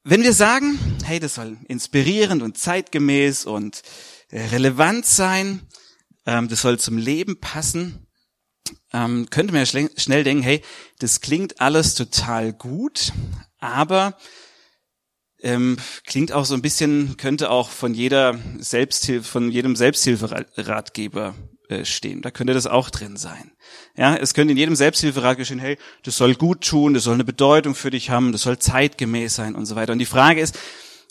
wenn 0.03 0.23
wir 0.23 0.33
sagen, 0.33 0.79
hey, 1.05 1.21
das 1.21 1.35
soll 1.35 1.59
inspirierend 1.69 2.43
und 2.43 2.59
zeitgemäß 2.59 3.45
und 3.45 3.83
äh, 4.31 4.47
relevant 4.47 5.07
sein, 5.07 5.63
ähm, 6.27 6.49
das 6.49 6.63
soll 6.63 6.79
zum 6.79 6.99
Leben 6.99 7.39
passen, 7.41 8.07
ähm, 8.93 9.29
könnte 9.31 9.53
man 9.53 9.61
ja 9.61 9.67
schnell, 9.67 9.91
schnell 9.97 10.25
denken, 10.25 10.43
hey, 10.43 10.63
das 10.99 11.21
klingt 11.21 11.61
alles 11.61 11.95
total 11.95 12.53
gut, 12.53 13.13
aber 13.59 14.17
ähm, 15.41 15.77
klingt 16.07 16.33
auch 16.33 16.45
so 16.45 16.55
ein 16.55 16.63
bisschen, 16.63 17.17
könnte 17.17 17.51
auch 17.51 17.71
von 17.71 17.95
jeder 17.95 18.39
Selbsthilfe, 18.59 19.29
von 19.29 19.51
jedem 19.51 19.77
Selbsthilferatgeber 19.77 21.35
äh, 21.69 21.85
stehen. 21.85 22.23
Da 22.23 22.31
könnte 22.31 22.55
das 22.55 22.67
auch 22.67 22.91
drin 22.91 23.17
sein. 23.17 23.53
Ja, 23.97 24.17
es 24.17 24.35
könnte 24.35 24.53
in 24.53 24.59
jedem 24.59 24.75
Selbsthilferat 24.75 25.45
stehen, 25.45 25.59
hey, 25.59 25.77
das 26.03 26.17
soll 26.17 26.35
gut 26.35 26.67
tun, 26.67 26.95
das 26.95 27.05
soll 27.05 27.15
eine 27.15 27.25
Bedeutung 27.25 27.75
für 27.75 27.91
dich 27.91 28.11
haben, 28.11 28.33
das 28.33 28.43
soll 28.43 28.59
zeitgemäß 28.59 29.35
sein 29.35 29.55
und 29.55 29.67
so 29.67 29.77
weiter. 29.77 29.93
Und 29.93 29.99
die 29.99 30.07
Frage 30.07 30.41
ist, 30.41 30.59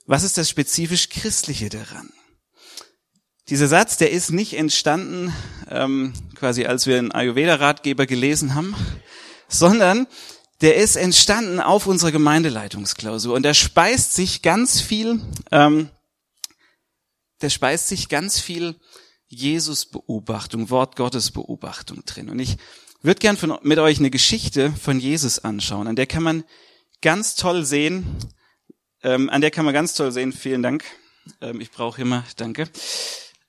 was 0.08 0.24
ist 0.24 0.38
das 0.38 0.50
spezifisch 0.50 1.10
Christliche 1.10 1.70
daran? 1.70 2.10
Dieser 3.50 3.68
Satz, 3.68 3.98
der 3.98 4.12
ist 4.12 4.32
nicht 4.32 4.58
entstanden, 4.58 5.34
ähm, 5.70 6.14
quasi 6.36 6.66
als 6.66 6.86
wir 6.86 6.98
einen 6.98 7.12
Ayurveda-Ratgeber 7.12 8.06
gelesen 8.06 8.56
haben, 8.56 8.76
sondern 9.48 10.08
der 10.62 10.76
ist 10.76 10.96
entstanden 10.96 11.60
auf 11.60 11.86
unserer 11.88 12.12
Gemeindeleitungsklausur 12.12 13.36
und 13.36 13.44
der 13.44 13.54
speist 13.54 14.14
sich 14.14 14.42
ganz 14.42 14.82
viel, 14.82 15.22
ähm, 15.52 15.90
der 17.42 17.50
speist 17.50 17.88
sich 17.88 18.10
ganz 18.10 18.40
viel 18.40 18.76
Jesus-Beobachtung, 19.28 20.70
Wort 20.70 20.96
Gottes 20.96 21.32
Beobachtung 21.32 22.04
drin. 22.06 22.30
Und 22.30 22.40
ich 22.40 22.58
würde 23.02 23.20
gern 23.20 23.38
von, 23.38 23.60
mit 23.62 23.78
euch 23.78 24.00
eine 24.00 24.10
Geschichte 24.10 24.72
von 24.72 25.00
Jesus 25.00 25.40
anschauen, 25.40 25.88
an 25.88 25.96
der 25.96 26.08
kann 26.08 26.24
man 26.24 26.44
ganz 27.02 27.36
toll 27.36 27.64
sehen, 27.64 28.18
ähm, 29.04 29.30
an 29.30 29.42
der 29.42 29.52
kann 29.52 29.66
man 29.66 29.74
ganz 29.74 29.94
toll 29.94 30.12
sehen, 30.12 30.34
vielen 30.34 30.64
Dank, 30.64 30.84
ähm, 31.42 31.62
ich 31.62 31.70
brauche 31.70 32.02
immer, 32.02 32.24
danke, 32.38 32.68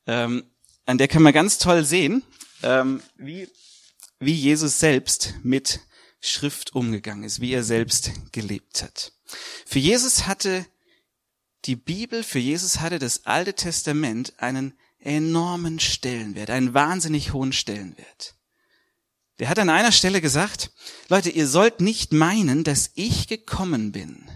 ähm, 0.06 0.44
an 0.84 0.98
der 0.98 1.08
kann 1.08 1.22
man 1.22 1.32
ganz 1.32 1.58
toll 1.58 1.84
sehen, 1.84 2.22
ähm, 2.62 3.00
wie, 3.16 3.48
wie 4.20 4.34
Jesus 4.34 4.78
selbst 4.78 5.34
mit 5.42 5.80
Schrift 6.20 6.75
umgegangen 6.75 7.25
ist, 7.25 7.40
wie 7.40 7.52
er 7.52 7.62
selbst 7.62 8.10
gelebt 8.32 8.82
hat. 8.82 9.12
Für 9.66 9.78
Jesus 9.78 10.26
hatte 10.26 10.66
die 11.64 11.76
Bibel, 11.76 12.22
für 12.22 12.38
Jesus 12.38 12.80
hatte 12.80 12.98
das 12.98 13.26
Alte 13.26 13.54
Testament 13.54 14.34
einen 14.38 14.75
enormen 14.98 15.80
Stellenwert, 15.80 16.50
einen 16.50 16.75
wahnsinnig 16.75 17.32
hohen 17.32 17.52
Stellenwert. 17.52 18.34
Der 19.38 19.48
hat 19.48 19.58
an 19.58 19.70
einer 19.70 19.92
Stelle 19.92 20.20
gesagt, 20.20 20.72
Leute, 21.08 21.30
ihr 21.30 21.46
sollt 21.46 21.80
nicht 21.80 22.12
meinen, 22.12 22.64
dass 22.64 22.90
ich 22.94 23.28
gekommen 23.28 23.92
bin, 23.92 24.28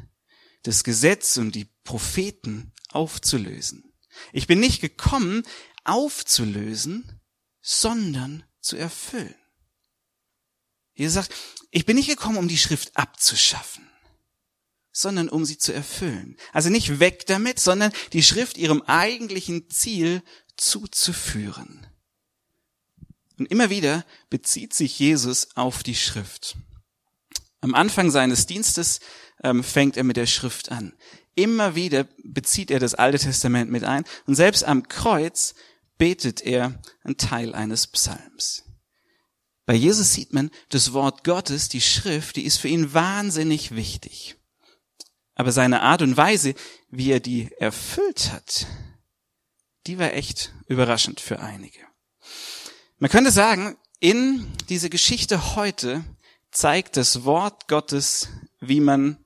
das 0.62 0.84
Gesetz 0.84 1.36
und 1.36 1.54
die 1.54 1.68
Propheten 1.82 2.72
aufzulösen. 2.90 3.92
Ich 4.32 4.46
bin 4.46 4.60
nicht 4.60 4.80
gekommen, 4.80 5.42
aufzulösen, 5.84 7.20
sondern 7.60 8.44
zu 8.60 8.76
erfüllen. 8.76 9.34
Jesus 10.94 11.14
sagt, 11.14 11.34
ich 11.70 11.86
bin 11.86 11.96
nicht 11.96 12.08
gekommen, 12.08 12.36
um 12.36 12.48
die 12.48 12.58
Schrift 12.58 12.96
abzuschaffen, 12.96 13.88
sondern 14.92 15.28
um 15.28 15.44
sie 15.44 15.58
zu 15.58 15.72
erfüllen. 15.72 16.36
Also 16.52 16.68
nicht 16.68 17.00
weg 17.00 17.26
damit, 17.26 17.58
sondern 17.58 17.92
die 18.12 18.22
Schrift 18.22 18.58
ihrem 18.58 18.82
eigentlichen 18.82 19.70
Ziel 19.70 20.22
zuzuführen. 20.56 21.86
Und 23.38 23.50
immer 23.50 23.70
wieder 23.70 24.04
bezieht 24.30 24.74
sich 24.74 24.98
Jesus 24.98 25.56
auf 25.56 25.82
die 25.82 25.94
Schrift. 25.94 26.56
Am 27.60 27.74
Anfang 27.74 28.10
seines 28.10 28.46
Dienstes 28.46 29.00
ähm, 29.42 29.64
fängt 29.64 29.96
er 29.96 30.04
mit 30.04 30.16
der 30.16 30.26
Schrift 30.26 30.70
an. 30.70 30.94
Immer 31.34 31.74
wieder 31.74 32.06
bezieht 32.22 32.70
er 32.70 32.78
das 32.78 32.94
Alte 32.94 33.18
Testament 33.18 33.70
mit 33.70 33.84
ein 33.84 34.04
und 34.26 34.34
selbst 34.34 34.64
am 34.64 34.88
Kreuz 34.88 35.54
betet 35.96 36.42
er 36.42 36.80
einen 37.02 37.16
Teil 37.16 37.54
eines 37.54 37.86
Psalms. 37.86 38.64
Bei 39.64 39.74
Jesus 39.74 40.12
sieht 40.12 40.32
man, 40.32 40.50
das 40.70 40.92
Wort 40.92 41.24
Gottes, 41.24 41.68
die 41.68 41.80
Schrift, 41.80 42.36
die 42.36 42.44
ist 42.44 42.58
für 42.58 42.68
ihn 42.68 42.94
wahnsinnig 42.94 43.74
wichtig. 43.74 44.36
Aber 45.34 45.52
seine 45.52 45.82
Art 45.82 46.02
und 46.02 46.16
Weise, 46.16 46.54
wie 46.90 47.10
er 47.10 47.20
die 47.20 47.50
erfüllt 47.58 48.32
hat, 48.32 48.66
die 49.86 49.98
war 49.98 50.12
echt 50.12 50.52
überraschend 50.66 51.20
für 51.20 51.40
einige. 51.40 51.80
Man 52.98 53.10
könnte 53.10 53.30
sagen, 53.30 53.76
in 53.98 54.46
diese 54.68 54.90
Geschichte 54.90 55.56
heute 55.56 56.04
zeigt 56.50 56.96
das 56.96 57.24
Wort 57.24 57.68
Gottes, 57.68 58.28
wie 58.60 58.80
man 58.80 59.16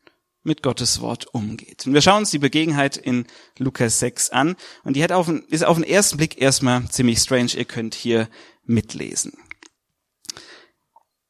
mit 0.43 0.63
Gottes 0.63 1.01
Wort 1.01 1.27
umgeht. 1.35 1.87
Und 1.87 1.95
wir 1.95 2.01
schauen 2.01 2.19
uns 2.19 2.31
die 2.31 2.39
Begebenheit 2.39 2.97
in 2.97 3.27
Lukas 3.59 3.99
6 3.99 4.31
an 4.31 4.57
und 4.85 4.95
die 4.95 5.03
hat 5.03 5.13
auf, 5.13 5.29
ist 5.29 5.65
auf 5.65 5.77
den 5.77 5.85
ersten 5.85 6.19
Blick 6.19 6.41
erstmal 6.41 6.89
ziemlich 6.89 7.19
strange. 7.19 7.57
Ihr 7.57 7.65
könnt 7.65 7.95
hier 7.95 8.29
mitlesen. 8.65 9.33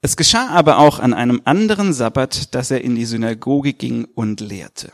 Es 0.01 0.17
geschah 0.17 0.49
aber 0.49 0.79
auch 0.79 0.99
an 0.99 1.15
einem 1.15 1.43
anderen 1.45 1.93
Sabbat, 1.93 2.55
dass 2.55 2.71
er 2.71 2.83
in 2.83 2.95
die 2.95 3.07
Synagoge 3.07 3.73
ging 3.73 4.05
und 4.05 4.41
lehrte. 4.41 4.93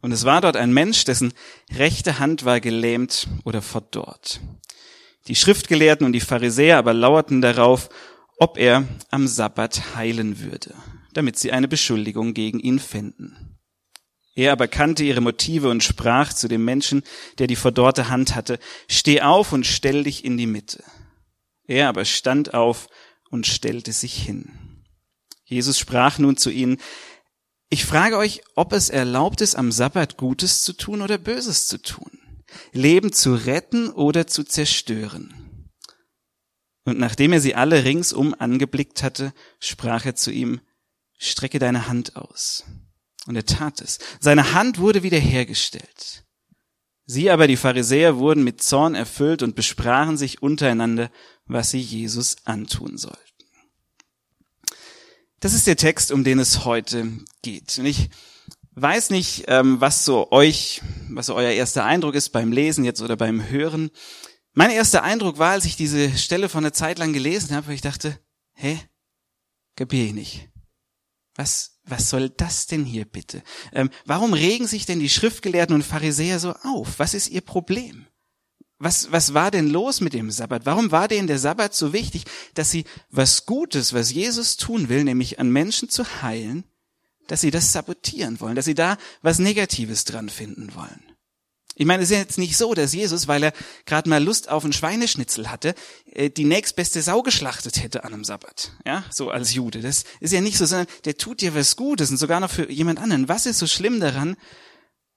Und 0.00 0.12
es 0.12 0.24
war 0.24 0.40
dort 0.40 0.56
ein 0.56 0.72
Mensch, 0.72 1.04
dessen 1.04 1.32
rechte 1.72 2.18
Hand 2.18 2.44
war 2.44 2.60
gelähmt 2.60 3.26
oder 3.44 3.62
verdorrt. 3.62 4.40
Die 5.28 5.34
Schriftgelehrten 5.34 6.04
und 6.04 6.12
die 6.12 6.20
Pharisäer 6.20 6.76
aber 6.76 6.92
lauerten 6.92 7.40
darauf, 7.40 7.88
ob 8.38 8.58
er 8.58 8.86
am 9.10 9.26
Sabbat 9.26 9.96
heilen 9.96 10.40
würde, 10.40 10.74
damit 11.14 11.38
sie 11.38 11.52
eine 11.52 11.68
Beschuldigung 11.68 12.34
gegen 12.34 12.60
ihn 12.60 12.78
fänden. 12.78 13.58
Er 14.34 14.52
aber 14.52 14.68
kannte 14.68 15.04
ihre 15.04 15.20
Motive 15.20 15.68
und 15.68 15.82
sprach 15.82 16.32
zu 16.32 16.48
dem 16.48 16.64
Menschen, 16.64 17.02
der 17.38 17.46
die 17.46 17.56
verdorrte 17.56 18.10
Hand 18.10 18.34
hatte, 18.34 18.58
Steh 18.88 19.22
auf 19.22 19.52
und 19.52 19.66
stell 19.66 20.04
dich 20.04 20.24
in 20.24 20.36
die 20.36 20.46
Mitte. 20.46 20.82
Er 21.66 21.88
aber 21.88 22.04
stand 22.04 22.52
auf 22.52 22.88
und 23.34 23.48
stellte 23.48 23.92
sich 23.92 24.14
hin. 24.14 24.52
Jesus 25.44 25.76
sprach 25.76 26.20
nun 26.20 26.36
zu 26.36 26.50
ihnen, 26.50 26.78
ich 27.68 27.84
frage 27.84 28.16
euch, 28.16 28.42
ob 28.54 28.72
es 28.72 28.90
erlaubt 28.90 29.40
ist, 29.40 29.56
am 29.56 29.72
Sabbat 29.72 30.16
Gutes 30.16 30.62
zu 30.62 30.72
tun 30.72 31.02
oder 31.02 31.18
Böses 31.18 31.66
zu 31.66 31.82
tun, 31.82 32.12
Leben 32.70 33.12
zu 33.12 33.34
retten 33.34 33.90
oder 33.90 34.28
zu 34.28 34.44
zerstören. 34.44 35.68
Und 36.84 37.00
nachdem 37.00 37.32
er 37.32 37.40
sie 37.40 37.56
alle 37.56 37.82
ringsum 37.82 38.36
angeblickt 38.38 39.02
hatte, 39.02 39.34
sprach 39.58 40.06
er 40.06 40.14
zu 40.14 40.30
ihm, 40.30 40.60
strecke 41.18 41.58
deine 41.58 41.88
Hand 41.88 42.14
aus. 42.14 42.62
Und 43.26 43.34
er 43.34 43.46
tat 43.46 43.80
es. 43.80 43.98
Seine 44.20 44.54
Hand 44.54 44.78
wurde 44.78 45.02
wiederhergestellt. 45.02 46.24
Sie 47.04 47.30
aber, 47.30 47.48
die 47.48 47.56
Pharisäer, 47.56 48.16
wurden 48.16 48.44
mit 48.44 48.62
Zorn 48.62 48.94
erfüllt 48.94 49.42
und 49.42 49.56
besprachen 49.56 50.16
sich 50.16 50.40
untereinander, 50.40 51.10
was 51.46 51.70
sie 51.70 51.80
Jesus 51.80 52.36
antun 52.44 52.96
sollten. 52.98 53.20
Das 55.40 55.52
ist 55.52 55.66
der 55.66 55.76
Text, 55.76 56.10
um 56.10 56.24
den 56.24 56.38
es 56.38 56.64
heute 56.64 57.12
geht. 57.42 57.78
Und 57.78 57.86
ich 57.86 58.08
weiß 58.72 59.10
nicht, 59.10 59.44
ähm, 59.48 59.80
was 59.80 60.04
so 60.04 60.32
euch, 60.32 60.80
was 61.10 61.26
so 61.26 61.34
euer 61.34 61.52
erster 61.52 61.84
Eindruck 61.84 62.14
ist 62.14 62.30
beim 62.30 62.52
Lesen 62.52 62.84
jetzt 62.84 63.02
oder 63.02 63.16
beim 63.16 63.48
Hören. 63.48 63.90
Mein 64.52 64.70
erster 64.70 65.02
Eindruck 65.02 65.38
war, 65.38 65.52
als 65.52 65.64
ich 65.64 65.76
diese 65.76 66.16
Stelle 66.16 66.48
von 66.48 66.64
einer 66.64 66.72
Zeit 66.72 66.98
lang 66.98 67.12
gelesen 67.12 67.54
habe, 67.54 67.66
weil 67.66 67.74
ich 67.74 67.80
dachte, 67.80 68.18
hä, 68.54 68.78
kapier 69.76 70.06
ich 70.06 70.14
nicht. 70.14 70.48
Was, 71.34 71.80
was 71.84 72.08
soll 72.08 72.30
das 72.30 72.66
denn 72.66 72.84
hier 72.84 73.04
bitte? 73.04 73.42
Ähm, 73.72 73.90
warum 74.04 74.32
regen 74.32 74.68
sich 74.68 74.86
denn 74.86 75.00
die 75.00 75.10
Schriftgelehrten 75.10 75.74
und 75.74 75.82
Pharisäer 75.82 76.38
so 76.38 76.54
auf? 76.62 76.98
Was 76.98 77.14
ist 77.14 77.28
ihr 77.28 77.40
Problem? 77.40 78.06
Was, 78.78 79.12
was 79.12 79.34
war 79.34 79.50
denn 79.50 79.68
los 79.68 80.00
mit 80.00 80.14
dem 80.14 80.30
Sabbat? 80.30 80.66
Warum 80.66 80.90
war 80.90 81.08
denen 81.08 81.28
der 81.28 81.38
Sabbat 81.38 81.74
so 81.74 81.92
wichtig, 81.92 82.24
dass 82.54 82.70
sie 82.70 82.84
was 83.10 83.46
Gutes, 83.46 83.92
was 83.92 84.12
Jesus 84.12 84.56
tun 84.56 84.88
will, 84.88 85.04
nämlich 85.04 85.38
an 85.38 85.50
Menschen 85.50 85.88
zu 85.88 86.22
heilen, 86.22 86.64
dass 87.28 87.40
sie 87.40 87.50
das 87.50 87.72
sabotieren 87.72 88.40
wollen, 88.40 88.56
dass 88.56 88.64
sie 88.64 88.74
da 88.74 88.98
was 89.22 89.38
Negatives 89.38 90.04
dran 90.04 90.28
finden 90.28 90.74
wollen? 90.74 91.14
Ich 91.76 91.86
meine, 91.86 92.02
es 92.02 92.10
ist 92.10 92.16
jetzt 92.16 92.38
nicht 92.38 92.56
so, 92.56 92.72
dass 92.74 92.94
Jesus, 92.94 93.26
weil 93.26 93.42
er 93.42 93.52
gerade 93.84 94.08
mal 94.08 94.22
Lust 94.22 94.48
auf 94.48 94.62
einen 94.62 94.72
Schweineschnitzel 94.72 95.50
hatte, 95.50 95.74
äh, 96.12 96.30
die 96.30 96.44
nächstbeste 96.44 97.02
Sau 97.02 97.22
geschlachtet 97.22 97.82
hätte 97.82 98.04
an 98.04 98.14
einem 98.14 98.24
Sabbat. 98.24 98.72
Ja, 98.86 99.04
so 99.10 99.30
als 99.30 99.54
Jude. 99.54 99.80
Das 99.80 100.04
ist 100.20 100.32
ja 100.32 100.40
nicht 100.40 100.56
so, 100.56 100.66
sondern 100.66 100.86
der 101.04 101.16
tut 101.16 101.40
dir 101.40 101.54
was 101.54 101.74
Gutes 101.74 102.10
und 102.10 102.16
sogar 102.16 102.38
noch 102.38 102.50
für 102.50 102.70
jemand 102.70 103.00
anderen. 103.00 103.28
Was 103.28 103.46
ist 103.46 103.58
so 103.58 103.66
schlimm 103.66 103.98
daran, 103.98 104.36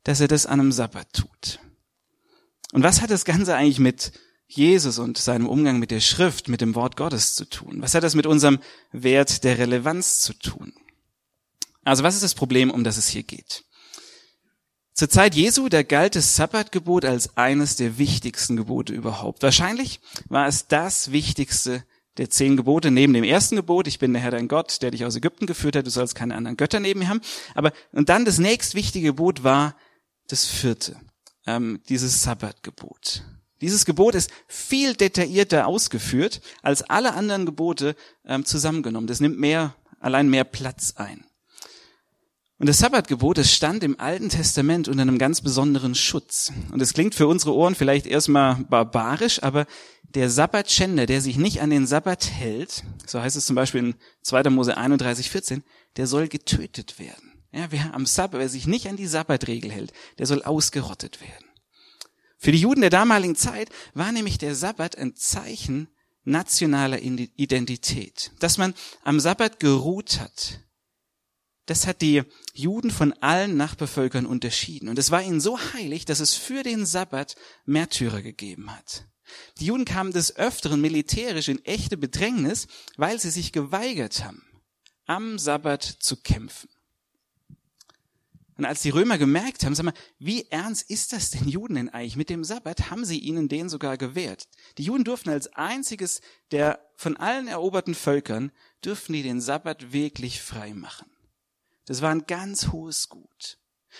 dass 0.03 0.19
er 0.19 0.27
das 0.27 0.47
an 0.47 0.59
einem 0.59 0.71
Sabbat 0.71 1.13
tut? 1.13 1.59
Und 2.73 2.83
was 2.83 3.01
hat 3.01 3.09
das 3.09 3.25
Ganze 3.25 3.55
eigentlich 3.55 3.79
mit 3.79 4.11
Jesus 4.47 4.99
und 4.99 5.17
seinem 5.17 5.47
Umgang 5.47 5.79
mit 5.79 5.91
der 5.91 5.99
Schrift, 5.99 6.47
mit 6.47 6.61
dem 6.61 6.75
Wort 6.75 6.95
Gottes 6.95 7.35
zu 7.35 7.45
tun? 7.45 7.81
Was 7.81 7.95
hat 7.95 8.03
das 8.03 8.15
mit 8.15 8.25
unserem 8.25 8.59
Wert 8.91 9.43
der 9.43 9.57
Relevanz 9.57 10.19
zu 10.21 10.33
tun? 10.33 10.73
Also 11.83 12.03
was 12.03 12.15
ist 12.15 12.23
das 12.23 12.35
Problem, 12.35 12.71
um 12.71 12.83
das 12.83 12.97
es 12.97 13.07
hier 13.07 13.23
geht? 13.23 13.63
Zur 14.93 15.09
Zeit 15.09 15.35
Jesu, 15.35 15.69
da 15.69 15.83
galt 15.83 16.15
das 16.15 16.35
Sabbatgebot 16.35 17.05
als 17.05 17.37
eines 17.37 17.75
der 17.75 17.97
wichtigsten 17.99 18.57
Gebote 18.57 18.93
überhaupt. 18.93 19.43
Wahrscheinlich 19.43 19.99
war 20.27 20.47
es 20.47 20.67
das 20.67 21.11
wichtigste 21.11 21.83
der 22.17 22.29
zehn 22.29 22.57
Gebote 22.57 22.89
neben 22.89 23.13
dem 23.13 23.23
ersten 23.23 23.55
Gebot, 23.55 23.87
ich 23.87 23.99
bin 23.99 24.13
der 24.13 24.21
Herr 24.21 24.31
dein 24.31 24.47
Gott, 24.47 24.81
der 24.81 24.91
dich 24.91 25.05
aus 25.05 25.15
Ägypten 25.15 25.45
geführt 25.45 25.75
hat, 25.75 25.85
du 25.85 25.91
sollst 25.91 26.15
keine 26.15 26.35
anderen 26.35 26.57
Götter 26.57 26.79
neben 26.79 27.01
mir 27.01 27.09
haben. 27.09 27.21
Aber, 27.53 27.71
und 27.91 28.09
dann 28.09 28.25
das 28.25 28.39
nächstwichtige 28.39 29.09
Gebot 29.09 29.43
war 29.43 29.75
das 30.27 30.45
vierte, 30.45 30.99
ähm, 31.47 31.81
dieses 31.89 32.21
Sabbatgebot. 32.21 33.23
Dieses 33.61 33.85
Gebot 33.85 34.13
ist 34.13 34.29
viel 34.47 34.93
detaillierter 34.93 35.65
ausgeführt 35.65 36.41
als 36.61 36.83
alle 36.83 37.13
anderen 37.13 37.47
Gebote 37.47 37.95
ähm, 38.25 38.45
zusammengenommen. 38.45 39.07
Das 39.07 39.19
nimmt 39.19 39.39
mehr, 39.39 39.75
allein 39.99 40.29
mehr 40.29 40.43
Platz 40.43 40.93
ein. 40.95 41.23
Und 42.59 42.67
das 42.67 42.79
Sabbatgebot, 42.79 43.37
es 43.37 43.53
stand 43.53 43.83
im 43.83 43.99
Alten 43.99 44.29
Testament 44.29 44.87
unter 44.87 45.03
einem 45.03 45.19
ganz 45.19 45.41
besonderen 45.41 45.93
Schutz. 45.93 46.51
Und 46.71 46.81
es 46.81 46.93
klingt 46.93 47.13
für 47.13 47.27
unsere 47.27 47.53
Ohren 47.53 47.75
vielleicht 47.75 48.07
erstmal 48.07 48.55
barbarisch, 48.55 49.43
aber 49.43 49.67
der 50.15 50.29
Sabbatschänder, 50.29 51.05
der 51.05 51.21
sich 51.21 51.37
nicht 51.37 51.61
an 51.61 51.69
den 51.69 51.85
Sabbat 51.85 52.31
hält, 52.31 52.83
so 53.05 53.21
heißt 53.21 53.37
es 53.37 53.45
zum 53.45 53.55
Beispiel 53.55 53.81
in 53.81 53.95
2. 54.23 54.49
Mose 54.49 54.75
31, 54.75 55.29
14, 55.29 55.63
der 55.97 56.07
soll 56.07 56.27
getötet 56.27 56.97
werden. 56.97 57.36
Ja, 57.51 57.71
wer 57.71 57.93
am 57.93 58.05
Sabbat, 58.05 58.39
wer 58.39 58.49
sich 58.49 58.67
nicht 58.67 58.87
an 58.87 58.97
die 58.97 59.07
Sabbatregel 59.07 59.71
hält, 59.71 59.93
der 60.17 60.25
soll 60.25 60.43
ausgerottet 60.43 61.21
werden. 61.21 61.45
Für 62.37 62.51
die 62.51 62.59
Juden 62.59 62.81
der 62.81 62.89
damaligen 62.89 63.35
Zeit 63.35 63.69
war 63.93 64.11
nämlich 64.11 64.37
der 64.37 64.55
Sabbat 64.55 64.97
ein 64.97 65.15
Zeichen 65.15 65.87
nationaler 66.23 67.01
Identität. 67.01 68.31
Dass 68.39 68.57
man 68.57 68.73
am 69.03 69.19
Sabbat 69.19 69.59
geruht 69.59 70.19
hat, 70.19 70.59
das 71.65 71.87
hat 71.87 72.01
die 72.01 72.23
Juden 72.53 72.91
von 72.91 73.13
allen 73.13 73.57
Nachbevölkern 73.57 74.25
unterschieden. 74.25 74.87
Und 74.87 74.99
es 74.99 75.11
war 75.11 75.21
ihnen 75.21 75.41
so 75.41 75.59
heilig, 75.73 76.05
dass 76.05 76.19
es 76.19 76.33
für 76.33 76.63
den 76.63 76.85
Sabbat 76.85 77.35
Märtyrer 77.65 78.21
gegeben 78.21 78.71
hat. 78.71 79.05
Die 79.59 79.65
Juden 79.65 79.83
kamen 79.83 80.13
des 80.13 80.35
Öfteren 80.37 80.79
militärisch 80.79 81.49
in 81.49 81.63
echte 81.65 81.97
Bedrängnis, 81.97 82.67
weil 82.95 83.19
sie 83.19 83.29
sich 83.29 83.51
geweigert 83.51 84.23
haben, 84.23 84.43
am 85.05 85.37
Sabbat 85.37 85.83
zu 85.83 86.15
kämpfen. 86.17 86.69
Und 88.57 88.65
als 88.65 88.81
die 88.81 88.89
Römer 88.89 89.17
gemerkt 89.17 89.63
haben, 89.63 89.75
sag 89.75 89.85
mal, 89.85 89.93
wie 90.17 90.47
ernst 90.49 90.89
ist 90.89 91.13
das 91.13 91.29
denn 91.29 91.47
Juden 91.47 91.75
denn 91.75 91.89
eigentlich 91.89 92.15
mit 92.15 92.29
dem 92.29 92.43
Sabbat, 92.43 92.89
haben 92.89 93.05
sie 93.05 93.19
ihnen 93.19 93.47
den 93.47 93.69
sogar 93.69 93.97
gewährt. 93.97 94.47
Die 94.77 94.83
Juden 94.83 95.03
durften 95.03 95.29
als 95.29 95.53
einziges 95.53 96.21
der 96.51 96.79
von 96.95 97.15
allen 97.17 97.47
eroberten 97.47 97.93
Völkern, 97.93 98.51
dürften 98.83 99.13
die 99.13 99.23
den 99.23 99.41
Sabbat 99.41 99.93
wirklich 99.93 100.41
frei 100.41 100.73
machen. 100.73 101.09
Das 101.85 102.01
war 102.01 102.09
ein 102.09 102.25
ganz 102.25 102.69
hohes 102.71 103.09
Gut. 103.09 103.59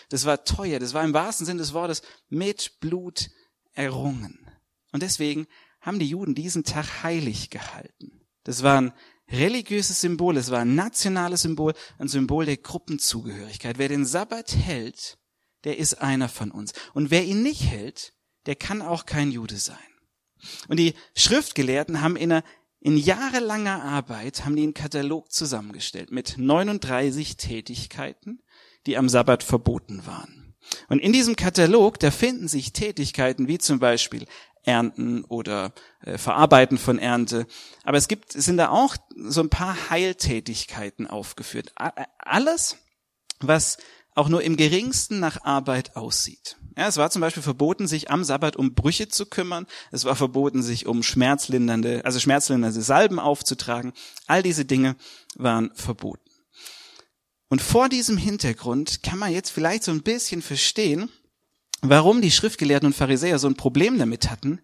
Das 0.10 0.26
war 0.26 0.43
teuer. 0.43 0.80
Das 0.80 0.93
war 0.93 1.04
im 1.04 1.13
wahrsten 1.13 1.46
Sinne 1.46 1.60
des 1.60 1.74
Wortes 1.74 2.02
mit 2.30 2.80
Blut 2.80 3.30
errungen. 3.74 4.50
Und 4.91 5.04
deswegen 5.04 5.48
haben 5.82 6.00
die 6.00 6.10
Juden 6.10 6.36
diesen 6.36 6.63
Tag 6.63 7.04
heilig 7.04 7.50
gehalten. 7.50 8.26
Das 8.43 8.63
war 8.63 8.82
ein 8.82 8.93
religiöses 9.32 10.02
Symbol, 10.02 10.38
es 10.38 10.52
war 10.52 10.60
ein 10.60 10.76
nationales 10.76 11.42
Symbol, 11.42 11.74
ein 11.98 12.08
Symbol 12.08 12.46
der 12.46 12.58
Gruppenzugehörigkeit. 12.58 13.78
Wer 13.78 13.90
den 13.90 14.06
Sabbat 14.06 14.56
hält, 14.56 15.18
der 15.63 15.78
ist 15.78 15.96
einer 15.96 16.30
von 16.30 16.52
uns. 16.52 16.74
Und 16.94 17.12
wer 17.12 17.26
ihn 17.26 17.44
nicht 17.44 17.63
hält, 17.63 18.13
der 18.46 18.56
kann 18.56 18.82
auch 18.82 19.06
kein 19.06 19.32
Jude 19.32 19.58
sein. 19.58 19.78
Und 20.68 20.78
die 20.78 20.94
Schriftgelehrten 21.16 22.02
haben 22.02 22.16
in 22.16 22.32
einer 22.32 22.44
in 22.80 22.96
jahrelanger 22.96 23.84
Arbeit 23.84 24.46
haben 24.46 24.56
die 24.56 24.63
einen 24.63 24.76
Katalog 24.76 25.32
zusammengestellt 25.32 26.12
mit 26.12 26.36
39 26.38 27.36
Tätigkeiten, 27.36 28.44
die 28.86 28.98
am 28.98 29.10
Sabbat 29.10 29.44
verboten 29.44 30.06
waren. 30.06 30.56
Und 30.88 31.00
in 31.00 31.12
diesem 31.12 31.36
Katalog, 31.36 32.00
da 32.00 32.12
finden 32.12 32.48
sich 32.48 32.74
Tätigkeiten 32.74 33.48
wie 33.48 33.58
zum 33.58 33.80
Beispiel 33.80 34.26
Ernten 34.67 35.23
oder 35.23 35.73
äh, 36.01 36.17
Verarbeiten 36.17 36.77
von 36.77 36.99
Ernte. 36.99 37.47
Aber 37.84 37.97
es 37.97 38.08
gibt, 38.08 38.34
sind 38.34 38.58
da 38.58 38.69
auch 38.69 38.97
so 39.15 39.41
ein 39.41 39.49
paar 39.49 39.89
Heiltätigkeiten 39.89 41.08
aufgeführt. 41.08 41.71
Alles, 42.19 42.77
was 43.39 43.77
auch 44.13 44.30
nur 44.30 44.41
im 44.41 44.58
geringsten 44.58 45.19
nach 45.19 45.43
Arbeit 45.43 45.95
aussieht. 45.95 46.58
Ja, 46.75 46.88
es 46.88 46.97
war 46.97 47.10
zum 47.12 47.21
Beispiel 47.21 47.43
verboten, 47.43 47.88
sich 47.88 48.12
am 48.12 48.23
Sabbat 48.23 48.56
um 48.56 48.73
Brüche 48.73 49.08
zu 49.08 49.27
kümmern. 49.27 49.67
Es 49.91 50.06
war 50.06 50.15
verboten, 50.15 50.63
sich 50.63 50.86
um 50.86 51.03
schmerzlindernde, 51.03 52.03
also 52.03 52.19
schmerzlindernde 52.19 52.82
Salben 52.82 53.19
aufzutragen. 53.19 53.93
All 54.25 54.43
diese 54.43 54.65
Dinge 54.65 54.95
waren 55.36 55.71
verboten. 55.75 56.30
Und 57.49 57.62
vor 57.62 57.89
diesem 57.89 58.17
Hintergrund 58.17 59.03
kann 59.03 59.19
man 59.19 59.32
jetzt 59.32 59.51
vielleicht 59.51 59.84
so 59.84 59.91
ein 59.91 60.03
bisschen 60.03 60.41
verstehen, 60.41 61.10
warum 61.82 62.22
die 62.22 62.32
Schriftgelehrten 62.32 62.88
und 62.88 62.96
Pharisäer 62.96 63.40
so 63.40 63.48
ein 63.48 63.56
Problem 63.56 63.98
damit 63.98 64.30
hatten, 64.30 64.62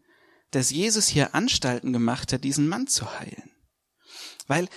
dass 0.52 0.71
Jesus 0.71 1.08
hier 1.08 1.34
Anstalten 1.34 1.93
gemacht 1.93 2.32
hat, 2.34 2.43
diesen 2.43 2.67
Mann 2.67 2.88
zu 2.88 3.19
heilen. 3.19 3.52
Weil 4.47 4.69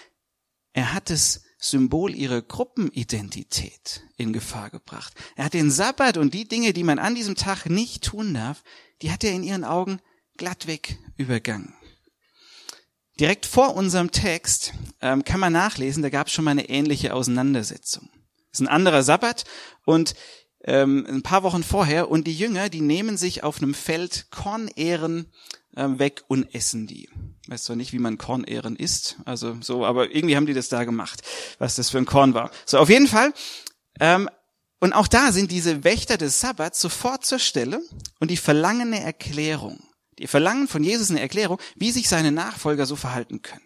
er 0.72 0.92
hat 0.92 1.10
es 1.10 1.42
Symbol 1.58 2.14
ihrer 2.14 2.42
Gruppenidentität 2.42 4.02
in 4.16 4.32
Gefahr 4.32 4.70
gebracht. 4.70 5.14
Er 5.36 5.46
hat 5.46 5.54
den 5.54 5.70
Sabbat 5.70 6.16
und 6.16 6.34
die 6.34 6.46
Dinge, 6.46 6.72
die 6.72 6.84
man 6.84 6.98
an 6.98 7.14
diesem 7.14 7.34
Tag 7.34 7.66
nicht 7.66 8.04
tun 8.04 8.34
darf, 8.34 8.62
die 9.02 9.10
hat 9.10 9.24
er 9.24 9.32
in 9.32 9.42
ihren 9.42 9.64
Augen 9.64 10.00
glattweg 10.36 10.98
übergangen. 11.16 11.74
Direkt 13.18 13.46
vor 13.46 13.74
unserem 13.74 14.10
Text 14.10 14.74
ähm, 15.00 15.24
kann 15.24 15.40
man 15.40 15.52
nachlesen, 15.52 16.02
da 16.02 16.10
gab 16.10 16.26
es 16.26 16.34
schon 16.34 16.44
mal 16.44 16.50
eine 16.50 16.68
ähnliche 16.68 17.14
Auseinandersetzung. 17.14 18.10
Es 18.52 18.60
ist 18.60 18.66
ein 18.66 18.72
anderer 18.72 19.02
Sabbat 19.02 19.44
und 19.86 20.14
ähm, 20.66 21.06
ein 21.08 21.22
paar 21.22 21.42
Wochen 21.44 21.62
vorher 21.62 22.10
und 22.10 22.26
die 22.26 22.34
Jünger, 22.34 22.68
die 22.68 22.80
nehmen 22.80 23.16
sich 23.16 23.44
auf 23.44 23.58
einem 23.58 23.72
Feld 23.72 24.26
Kornähren 24.30 25.32
ähm, 25.76 25.98
weg 25.98 26.24
und 26.26 26.52
essen 26.54 26.86
die. 26.86 27.08
Weiß 27.46 27.64
zwar 27.64 27.76
nicht, 27.76 27.92
wie 27.92 28.00
man 28.00 28.18
Kornähren 28.18 28.74
isst, 28.74 29.16
also 29.24 29.56
so, 29.60 29.86
aber 29.86 30.14
irgendwie 30.14 30.36
haben 30.36 30.46
die 30.46 30.54
das 30.54 30.68
da 30.68 30.84
gemacht, 30.84 31.22
was 31.58 31.76
das 31.76 31.90
für 31.90 31.98
ein 31.98 32.06
Korn 32.06 32.34
war. 32.34 32.50
So, 32.64 32.78
auf 32.78 32.90
jeden 32.90 33.06
Fall. 33.06 33.32
Ähm, 34.00 34.28
und 34.80 34.92
auch 34.92 35.08
da 35.08 35.32
sind 35.32 35.52
diese 35.52 35.84
Wächter 35.84 36.18
des 36.18 36.40
Sabbats 36.40 36.80
sofort 36.80 37.24
zur 37.24 37.38
Stelle 37.38 37.80
und 38.18 38.30
die 38.30 38.36
verlangen 38.36 38.92
eine 38.92 39.02
Erklärung. 39.02 39.78
Die 40.18 40.26
verlangen 40.26 40.66
von 40.66 40.82
Jesus 40.82 41.10
eine 41.10 41.20
Erklärung, 41.20 41.58
wie 41.76 41.92
sich 41.92 42.08
seine 42.08 42.32
Nachfolger 42.32 42.86
so 42.86 42.96
verhalten 42.96 43.42
können. 43.42 43.62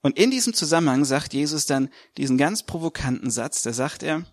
Und 0.00 0.18
in 0.18 0.30
diesem 0.30 0.54
Zusammenhang 0.54 1.04
sagt 1.04 1.34
Jesus 1.34 1.66
dann 1.66 1.88
diesen 2.16 2.38
ganz 2.38 2.62
provokanten 2.62 3.30
Satz, 3.30 3.62
da 3.62 3.72
sagt 3.72 4.02
er, 4.02 4.24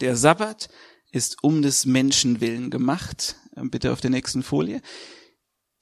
der 0.00 0.16
Sabbat 0.16 0.68
ist 1.14 1.42
um 1.42 1.62
des 1.62 1.86
Menschen 1.86 2.40
willen 2.40 2.70
gemacht. 2.70 3.36
Bitte 3.54 3.92
auf 3.92 4.00
der 4.00 4.10
nächsten 4.10 4.42
Folie. 4.42 4.82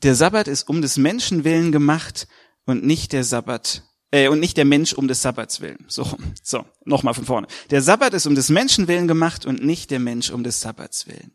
Der 0.02 0.14
Sabbat 0.14 0.46
ist 0.46 0.68
um 0.68 0.82
des 0.82 0.98
Menschen 0.98 1.44
willen 1.44 1.72
gemacht 1.72 2.28
und 2.66 2.84
nicht 2.84 3.12
der 3.12 3.24
Sabbat 3.24 3.82
äh, 4.10 4.28
und 4.28 4.40
nicht 4.40 4.56
der 4.56 4.64
Mensch 4.64 4.92
um 4.92 5.08
des 5.08 5.22
Sabbats 5.22 5.60
willen. 5.60 5.84
So, 5.88 6.06
so, 6.42 6.66
nochmal 6.84 7.14
von 7.14 7.24
vorne. 7.24 7.46
Der 7.70 7.80
Sabbat 7.80 8.12
ist 8.12 8.26
um 8.26 8.34
des 8.34 8.50
Menschen 8.50 8.88
willen 8.88 9.08
gemacht 9.08 9.46
und 9.46 9.64
nicht 9.64 9.90
der 9.90 10.00
Mensch 10.00 10.30
um 10.30 10.44
des 10.44 10.60
Sabbats 10.60 11.06
willen. 11.06 11.32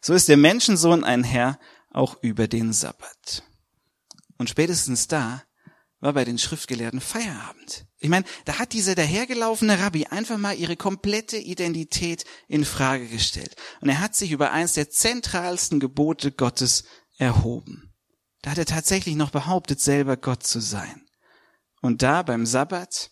So 0.00 0.14
ist 0.14 0.28
der 0.28 0.36
Menschensohn 0.36 1.02
ein 1.02 1.24
Herr 1.24 1.58
auch 1.90 2.22
über 2.22 2.46
den 2.46 2.72
Sabbat. 2.72 3.42
Und 4.38 4.48
spätestens 4.48 5.08
da 5.08 5.42
war 5.98 6.12
bei 6.12 6.24
den 6.24 6.38
Schriftgelehrten 6.38 7.00
Feierabend. 7.00 7.86
Ich 8.00 8.08
meine, 8.08 8.24
da 8.46 8.58
hat 8.58 8.72
dieser 8.72 8.94
dahergelaufene 8.94 9.78
Rabbi 9.78 10.06
einfach 10.06 10.38
mal 10.38 10.56
ihre 10.56 10.76
komplette 10.76 11.36
Identität 11.36 12.24
in 12.48 12.64
Frage 12.64 13.06
gestellt. 13.06 13.54
Und 13.82 13.90
er 13.90 14.00
hat 14.00 14.16
sich 14.16 14.32
über 14.32 14.52
eins 14.52 14.72
der 14.72 14.90
zentralsten 14.90 15.80
Gebote 15.80 16.32
Gottes 16.32 16.84
erhoben. 17.18 17.92
Da 18.40 18.52
hat 18.52 18.58
er 18.58 18.64
tatsächlich 18.64 19.16
noch 19.16 19.30
behauptet, 19.30 19.80
selber 19.80 20.16
Gott 20.16 20.44
zu 20.44 20.60
sein. 20.60 21.06
Und 21.82 22.02
da 22.02 22.22
beim 22.22 22.46
Sabbat, 22.46 23.10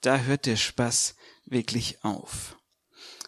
da 0.00 0.18
hört 0.20 0.46
der 0.46 0.56
Spaß 0.56 1.16
wirklich 1.44 2.02
auf. 2.02 2.56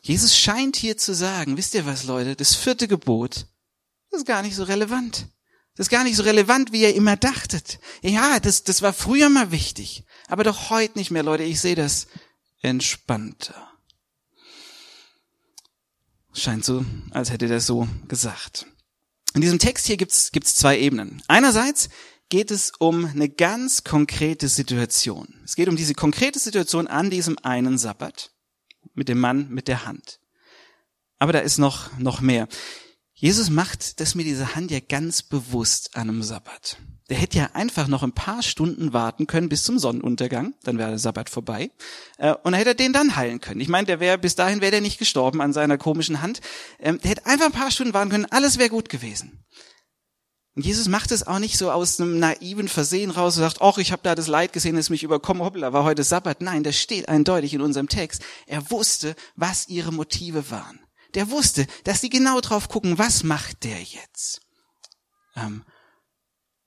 Jesus 0.01 0.37
scheint 0.37 0.77
hier 0.77 0.97
zu 0.97 1.15
sagen, 1.15 1.59
wisst 1.59 1.75
ihr 1.75 1.85
was, 1.85 2.05
Leute, 2.05 2.37
das 2.37 2.55
vierte 2.55 2.89
Gebot, 2.89 3.47
das 4.11 4.21
ist 4.21 4.27
gar 4.27 4.43
nicht 4.43 4.57
so 4.57 4.65
relevant. 4.65 5.29
Das 5.75 5.87
ist 5.87 5.91
gar 5.91 6.05
nicht 6.05 6.17
so 6.17 6.23
relevant, 6.23 6.73
wie 6.73 6.83
ihr 6.83 6.95
immer 6.95 7.17
dachtet. 7.17 7.79
Ja, 8.03 8.41
das, 8.41 8.63
das 8.65 8.83
war 8.83 8.93
früher 8.93 9.31
mal 9.31 9.53
wichtig, 9.53 10.05
aber 10.33 10.45
doch 10.45 10.71
heute 10.71 10.99
nicht 10.99 11.11
mehr, 11.11 11.23
Leute. 11.23 11.43
Ich 11.43 11.61
sehe 11.61 11.75
das 11.75 12.07
entspannter. 12.63 13.69
Scheint 16.33 16.65
so, 16.65 16.87
als 17.11 17.31
hätte 17.31 17.51
er 17.51 17.61
so 17.61 17.87
gesagt. 18.09 18.67
In 19.35 19.43
diesem 19.43 19.59
Text 19.59 19.87
hier 19.87 19.99
gibt's 19.99 20.33
gibt's 20.33 20.55
zwei 20.55 20.79
Ebenen. 20.79 21.23
Einerseits 21.29 21.91
geht 22.31 22.51
es 22.51 22.73
um 22.79 23.05
eine 23.05 23.29
ganz 23.29 23.85
konkrete 23.85 24.49
Situation. 24.49 25.39
Es 25.45 25.55
geht 25.55 25.69
um 25.69 25.77
diese 25.77 25.93
konkrete 25.93 26.39
Situation 26.39 26.87
an 26.87 27.11
diesem 27.11 27.37
einen 27.43 27.77
Sabbat 27.77 28.31
mit 28.95 29.11
dem 29.11 29.21
Mann 29.21 29.51
mit 29.51 29.69
der 29.69 29.85
Hand. 29.85 30.19
Aber 31.19 31.35
da 31.35 31.41
ist 31.41 31.59
noch, 31.59 31.95
noch 31.99 32.23
mehr. 32.23 32.49
Jesus 33.23 33.51
macht 33.51 34.01
das 34.01 34.17
mit 34.17 34.27
dieser 34.27 34.57
Hand 34.57 34.73
ja 34.73 34.81
ganz 34.81 35.23
bewusst 35.23 35.97
an 35.97 36.09
einem 36.09 36.25
Sabbat. 36.25 36.79
Der 37.09 37.17
hätte 37.17 37.39
ja 37.39 37.51
einfach 37.53 37.87
noch 37.87 38.03
ein 38.03 38.11
paar 38.11 38.43
Stunden 38.43 38.93
warten 38.93 39.29
können 39.29 39.49
bis 39.49 39.63
zum 39.63 39.79
Sonnenuntergang, 39.79 40.55
dann 40.65 40.77
wäre 40.77 40.89
der 40.89 40.99
Sabbat 40.99 41.31
vorbei, 41.31 41.71
äh, 42.19 42.33
und 42.33 42.47
dann 42.47 42.55
hätte 42.55 42.71
er 42.71 42.75
den 42.75 42.93
dann 42.93 43.15
heilen 43.15 43.41
können. 43.41 43.61
Ich 43.61 43.69
meine, 43.69 43.87
der 43.87 44.01
wäre 44.01 44.19
bis 44.19 44.35
dahin 44.35 44.61
wäre 44.61 44.73
der 44.73 44.81
nicht 44.81 44.99
gestorben 44.99 45.41
an 45.41 45.53
seiner 45.53 45.79
komischen 45.79 46.21
Hand. 46.21 46.41
Ähm, 46.81 46.99
der 47.01 47.13
hätte 47.13 47.27
einfach 47.27 47.47
ein 47.47 47.53
paar 47.53 47.71
Stunden 47.71 47.95
warten 47.95 48.11
können, 48.11 48.27
alles 48.29 48.59
wäre 48.59 48.71
gut 48.71 48.89
gewesen. 48.89 49.45
Und 50.57 50.67
Jesus 50.67 50.89
macht 50.89 51.13
es 51.13 51.25
auch 51.25 51.39
nicht 51.39 51.59
so 51.59 51.71
aus 51.71 52.01
einem 52.01 52.19
naiven 52.19 52.67
Versehen 52.67 53.13
raus 53.13 53.37
und 53.37 53.45
sagt, 53.45 53.63
ach, 53.63 53.79
ich 53.79 53.93
habe 53.93 54.03
da 54.03 54.17
das 54.17 54.27
Leid 54.27 54.53
gesehen, 54.53 54.77
es 54.77 54.91
mich 54.91 55.05
überkommen, 55.05 55.45
hoppla, 55.45 55.73
war 55.73 55.85
heute 55.85 56.03
Sabbat. 56.03 56.41
Nein, 56.41 56.65
das 56.65 56.77
steht 56.77 57.09
eindeutig 57.09 57.55
in 57.55 57.61
unserem 57.61 57.89
Text. 57.89 58.21
Er 58.49 58.69
wusste, 58.73 59.15
was 59.37 59.69
ihre 59.69 59.93
Motive 59.93 60.51
waren 60.51 60.81
der 61.15 61.31
wusste, 61.31 61.67
dass 61.85 62.01
sie 62.01 62.11
genau 62.11 62.41
drauf 62.41 62.69
gucken, 62.69 62.99
was 62.99 63.23
macht 63.23 63.65
der 63.65 63.81
jetzt? 63.83 64.41
Ähm, 65.37 65.65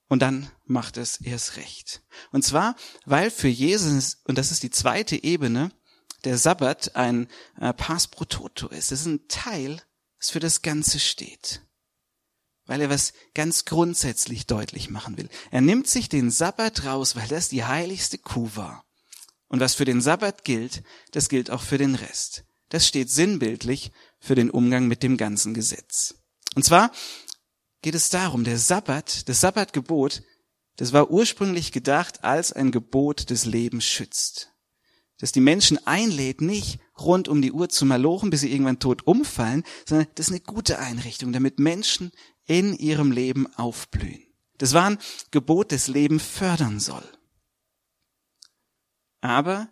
und 0.08 0.22
dann 0.22 0.52
macht 0.66 0.98
es 0.98 1.20
erst 1.22 1.58
recht. 1.58 2.04
Und 2.32 2.44
zwar, 2.44 2.76
weil 3.06 3.32
für 3.32 3.48
Jesus, 3.48 4.18
und 4.26 4.38
das 4.38 4.52
ist 4.52 4.64
die 4.64 4.70
zweite 4.70 5.22
Ebene, 5.24 5.72
der 6.24 6.38
Sabbat 6.38 6.96
ein 6.96 7.28
äh, 7.60 7.74
Pass 7.74 8.08
pro 8.08 8.26
Toto 8.26 8.68
ist. 8.68 8.92
Das 8.92 9.02
ist 9.02 9.08
ein 9.08 9.28
Teil, 9.28 9.82
das 10.20 10.32
für 10.32 10.40
das 10.40 10.62
Ganze 10.62 11.00
steht. 11.00 11.62
Weil 12.66 12.82
er 12.82 12.90
was 12.90 13.14
ganz 13.36 13.66
grundsätzlich 13.66 14.48
deutlich 14.48 14.90
machen 14.90 15.18
will. 15.18 15.30
Er 15.52 15.62
nimmt 15.62 15.88
sich 15.88 16.10
den 16.10 16.32
Sabbat 16.32 16.86
raus, 16.86 17.16
weil 17.16 17.28
das 17.28 17.50
die 17.50 17.64
heiligste 17.64 18.18
Kuh 18.18 18.50
war. 18.56 18.86
Und 19.48 19.60
was 19.60 19.76
für 19.76 19.86
den 19.86 20.02
Sabbat 20.02 20.44
gilt, 20.44 20.84
das 21.12 21.30
gilt 21.30 21.52
auch 21.52 21.62
für 21.62 21.78
den 21.78 21.94
Rest. 21.94 22.44
Das 22.70 22.88
steht 22.88 23.10
sinnbildlich 23.10 23.92
für 24.20 24.36
den 24.36 24.50
Umgang 24.50 24.88
mit 24.88 25.04
dem 25.04 25.18
ganzen 25.18 25.54
Gesetz. 25.54 26.16
Und 26.56 26.64
zwar 26.64 26.92
geht 27.82 27.96
es 27.96 28.10
darum, 28.10 28.44
der 28.44 28.58
Sabbat, 28.58 29.30
das 29.30 29.42
Sabbatgebot, 29.42 30.24
das 30.78 30.92
war 30.92 31.10
ursprünglich 31.12 31.72
gedacht 31.72 32.24
als 32.24 32.52
ein 32.52 32.72
Gebot 32.72 33.30
des 33.30 33.46
Lebens 33.46 33.86
schützt. 33.86 34.52
Das 35.20 35.32
die 35.32 35.42
Menschen 35.42 35.86
einlädt, 35.88 36.42
nicht 36.42 36.80
rund 37.00 37.28
um 37.28 37.42
die 37.42 37.54
Uhr 37.54 37.70
zu 37.70 37.86
malochen, 37.86 38.30
bis 38.30 38.42
sie 38.42 38.52
irgendwann 38.52 38.80
tot 38.80 39.08
umfallen, 39.08 39.64
sondern 39.88 40.08
das 40.16 40.28
ist 40.28 40.32
eine 40.34 40.42
gute 40.42 40.80
Einrichtung, 40.80 41.32
damit 41.32 41.60
Menschen 41.60 42.12
in 42.46 42.74
ihrem 42.74 43.12
Leben 43.12 43.48
aufblühen. 43.56 44.24
Das 44.58 44.74
war 44.74 44.90
ein 44.90 44.98
Gebot, 45.32 45.72
das 45.72 45.88
Leben 45.88 46.20
fördern 46.20 46.80
soll. 46.80 47.04
Aber 49.22 49.70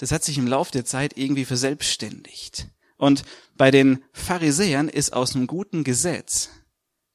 das 0.00 0.12
hat 0.12 0.24
sich 0.24 0.38
im 0.38 0.46
Lauf 0.46 0.70
der 0.70 0.86
Zeit 0.86 1.18
irgendwie 1.18 1.44
verselbstständigt. 1.44 2.68
Und 2.96 3.22
bei 3.54 3.70
den 3.70 4.02
Pharisäern 4.14 4.88
ist 4.88 5.12
aus 5.12 5.36
einem 5.36 5.46
guten 5.46 5.84
Gesetz 5.84 6.48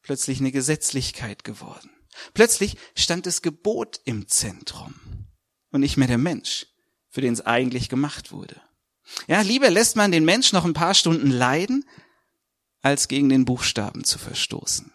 plötzlich 0.04 0.40
eine 0.40 0.52
Gesetzlichkeit 0.52 1.44
geworden. 1.44 1.90
Plötzlich 2.36 2.78
stand 2.94 3.26
das 3.26 3.42
Gebot 3.42 4.02
im 4.06 4.28
Zentrum 4.28 4.94
und 5.72 5.82
nicht 5.82 5.98
mehr 5.98 6.08
der 6.08 6.20
Mensch, 6.20 6.68
für 7.10 7.22
den 7.22 7.34
es 7.34 7.42
eigentlich 7.42 7.90
gemacht 7.90 8.32
wurde. 8.32 8.62
Ja, 9.28 9.42
lieber 9.42 9.72
lässt 9.72 9.96
man 9.96 10.12
den 10.12 10.24
Mensch 10.24 10.54
noch 10.54 10.64
ein 10.64 10.74
paar 10.74 10.94
Stunden 10.94 11.32
leiden, 11.32 11.90
als 12.84 13.08
gegen 13.08 13.30
den 13.30 13.46
Buchstaben 13.46 14.04
zu 14.04 14.20
verstoßen. 14.20 14.94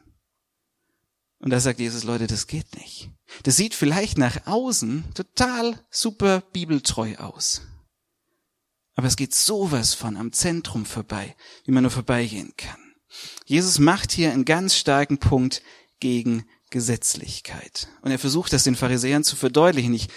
Und 1.41 1.51
da 1.51 1.59
sagt 1.59 1.81
Jesus, 1.81 2.05
Leute, 2.05 2.29
das 2.29 2.47
geht 2.47 2.77
nicht. 2.77 3.11
Das 3.43 3.57
sieht 3.57 3.75
vielleicht 3.75 4.17
nach 4.17 4.47
außen 4.47 5.13
total 5.15 5.85
super 5.91 6.43
bibeltreu 6.53 7.17
aus. 7.17 7.63
Aber 9.01 9.09
es 9.09 9.17
geht 9.17 9.35
sowas 9.35 9.95
von 9.95 10.19
am 10.19 10.31
Zentrum 10.31 10.85
vorbei, 10.85 11.35
wie 11.65 11.73
man 11.73 11.85
nur 11.85 11.91
vorbeigehen 11.91 12.53
kann. 12.59 12.93
Jesus 13.47 13.79
macht 13.79 14.13
hier 14.13 14.31
einen 14.31 14.45
ganz 14.45 14.77
starken 14.77 15.17
Punkt 15.17 15.63
gegen 16.01 16.45
Gesetzlichkeit. 16.69 17.89
Und 18.03 18.11
er 18.11 18.19
versucht 18.19 18.53
das 18.53 18.65
den 18.65 18.77
Pharisäern 18.77 19.25
zu 19.25 19.37
verdeutlichen. 19.37 19.95
Ich, 19.95 20.09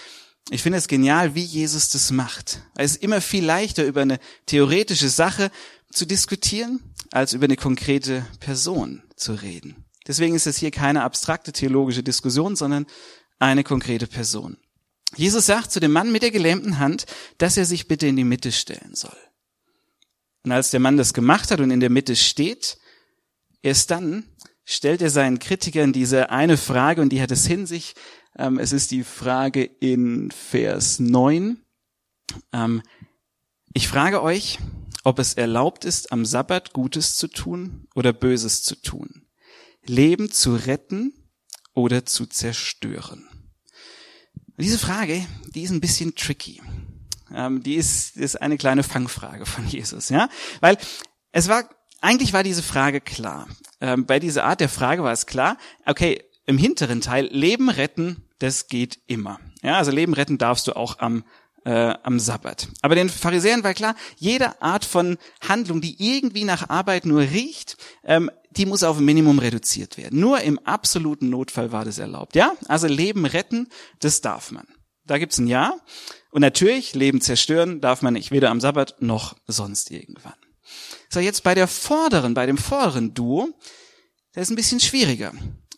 ich 0.49 0.61
finde 0.61 0.79
es 0.79 0.89
genial, 0.89 1.33
wie 1.33 1.45
Jesus 1.45 1.87
das 1.91 2.11
macht. 2.11 2.61
Es 2.75 2.95
ist 2.95 3.03
immer 3.03 3.21
viel 3.21 3.45
leichter, 3.45 3.85
über 3.85 4.01
eine 4.01 4.19
theoretische 4.47 5.07
Sache 5.07 5.49
zu 5.89 6.05
diskutieren, 6.05 6.81
als 7.09 7.31
über 7.31 7.45
eine 7.45 7.55
konkrete 7.55 8.27
Person 8.41 9.01
zu 9.15 9.31
reden. 9.31 9.85
Deswegen 10.07 10.35
ist 10.35 10.45
es 10.45 10.57
hier 10.57 10.71
keine 10.71 11.03
abstrakte 11.03 11.53
theologische 11.53 12.03
Diskussion, 12.03 12.57
sondern 12.57 12.85
eine 13.39 13.63
konkrete 13.63 14.07
Person. 14.07 14.57
Jesus 15.15 15.45
sagt 15.45 15.71
zu 15.71 15.79
dem 15.79 15.91
Mann 15.91 16.11
mit 16.11 16.23
der 16.23 16.31
gelähmten 16.31 16.79
Hand, 16.79 17.05
dass 17.37 17.57
er 17.57 17.65
sich 17.65 17.87
bitte 17.87 18.07
in 18.07 18.15
die 18.15 18.23
Mitte 18.23 18.51
stellen 18.51 18.95
soll. 18.95 19.17
Und 20.43 20.51
als 20.51 20.71
der 20.71 20.79
Mann 20.79 20.97
das 20.97 21.13
gemacht 21.13 21.51
hat 21.51 21.59
und 21.59 21.71
in 21.71 21.79
der 21.79 21.89
Mitte 21.89 22.15
steht, 22.15 22.77
erst 23.61 23.91
dann 23.91 24.25
stellt 24.65 25.01
er 25.01 25.09
seinen 25.09 25.39
Kritikern 25.39 25.93
diese 25.93 26.29
eine 26.29 26.57
Frage 26.57 27.01
und 27.01 27.09
die 27.09 27.21
hat 27.21 27.31
es 27.31 27.45
hin 27.45 27.65
sich. 27.65 27.95
Ähm, 28.37 28.59
es 28.59 28.71
ist 28.71 28.91
die 28.91 29.03
Frage 29.03 29.63
in 29.63 30.31
Vers 30.31 30.99
9. 30.99 31.61
Ähm, 32.51 32.81
ich 33.73 33.87
frage 33.87 34.21
euch, 34.21 34.59
ob 35.03 35.19
es 35.19 35.33
erlaubt 35.33 35.85
ist, 35.85 36.11
am 36.11 36.25
Sabbat 36.25 36.73
Gutes 36.73 37.15
zu 37.15 37.27
tun 37.27 37.87
oder 37.95 38.13
Böses 38.13 38.63
zu 38.63 38.75
tun. 38.75 39.27
Leben 39.85 40.31
zu 40.31 40.55
retten 40.55 41.13
oder 41.73 42.05
zu 42.05 42.25
zerstören. 42.25 43.27
Diese 44.57 44.77
Frage, 44.77 45.25
die 45.55 45.63
ist 45.63 45.71
ein 45.71 45.81
bisschen 45.81 46.15
tricky. 46.15 46.61
Ähm, 47.33 47.63
die 47.63 47.75
ist, 47.75 48.15
ist 48.17 48.41
eine 48.41 48.57
kleine 48.57 48.83
Fangfrage 48.83 49.45
von 49.45 49.67
Jesus, 49.67 50.09
ja, 50.09 50.29
weil 50.61 50.77
es 51.31 51.47
war 51.47 51.67
eigentlich 52.01 52.33
war 52.33 52.43
diese 52.43 52.63
Frage 52.63 53.01
klar. 53.01 53.47
Ähm, 53.79 54.05
bei 54.05 54.19
dieser 54.19 54.43
Art 54.43 54.59
der 54.59 54.69
Frage 54.69 55.03
war 55.03 55.13
es 55.13 55.25
klar. 55.25 55.57
Okay, 55.85 56.21
im 56.45 56.57
hinteren 56.57 57.01
Teil 57.01 57.27
Leben 57.31 57.69
retten, 57.69 58.27
das 58.39 58.67
geht 58.67 58.99
immer. 59.07 59.39
Ja, 59.61 59.77
also 59.77 59.91
Leben 59.91 60.13
retten 60.13 60.37
darfst 60.37 60.67
du 60.67 60.75
auch 60.75 60.99
am 60.99 61.23
äh, 61.65 61.93
am 62.03 62.19
Sabbat. 62.19 62.67
Aber 62.81 62.95
den 62.95 63.09
Pharisäern 63.09 63.63
war 63.63 63.73
klar, 63.73 63.95
jede 64.17 64.61
Art 64.61 64.85
von 64.85 65.17
Handlung, 65.47 65.81
die 65.81 65.95
irgendwie 65.99 66.43
nach 66.43 66.69
Arbeit 66.69 67.05
nur 67.05 67.21
riecht, 67.21 67.77
ähm, 68.03 68.29
die 68.51 68.65
muss 68.65 68.83
auf 68.83 68.97
ein 68.97 69.05
Minimum 69.05 69.39
reduziert 69.39 69.97
werden. 69.97 70.19
Nur 70.19 70.41
im 70.41 70.59
absoluten 70.59 71.29
Notfall 71.29 71.71
war 71.71 71.85
das 71.85 71.97
erlaubt. 71.97 72.35
Ja, 72.35 72.53
also 72.67 72.87
Leben 72.87 73.25
retten, 73.25 73.67
das 73.99 74.21
darf 74.21 74.51
man. 74.51 74.67
Da 75.05 75.17
gibt's 75.17 75.37
ein 75.37 75.47
Ja. 75.47 75.75
Und 76.31 76.41
natürlich, 76.41 76.95
Leben 76.95 77.21
zerstören 77.21 77.81
darf 77.81 78.01
man 78.01 78.13
nicht, 78.13 78.31
weder 78.31 78.49
am 78.49 78.61
Sabbat 78.61 79.01
noch 79.01 79.35
sonst 79.47 79.91
irgendwann. 79.91 80.33
So, 81.09 81.19
jetzt 81.19 81.43
bei 81.43 81.53
der 81.53 81.67
vorderen, 81.67 82.33
bei 82.33 82.45
dem 82.45 82.57
vorderen 82.57 83.13
Duo, 83.13 83.49
das 84.33 84.43
ist 84.43 84.49
ein 84.49 84.55
bisschen 84.55 84.79
schwieriger. 84.79 85.31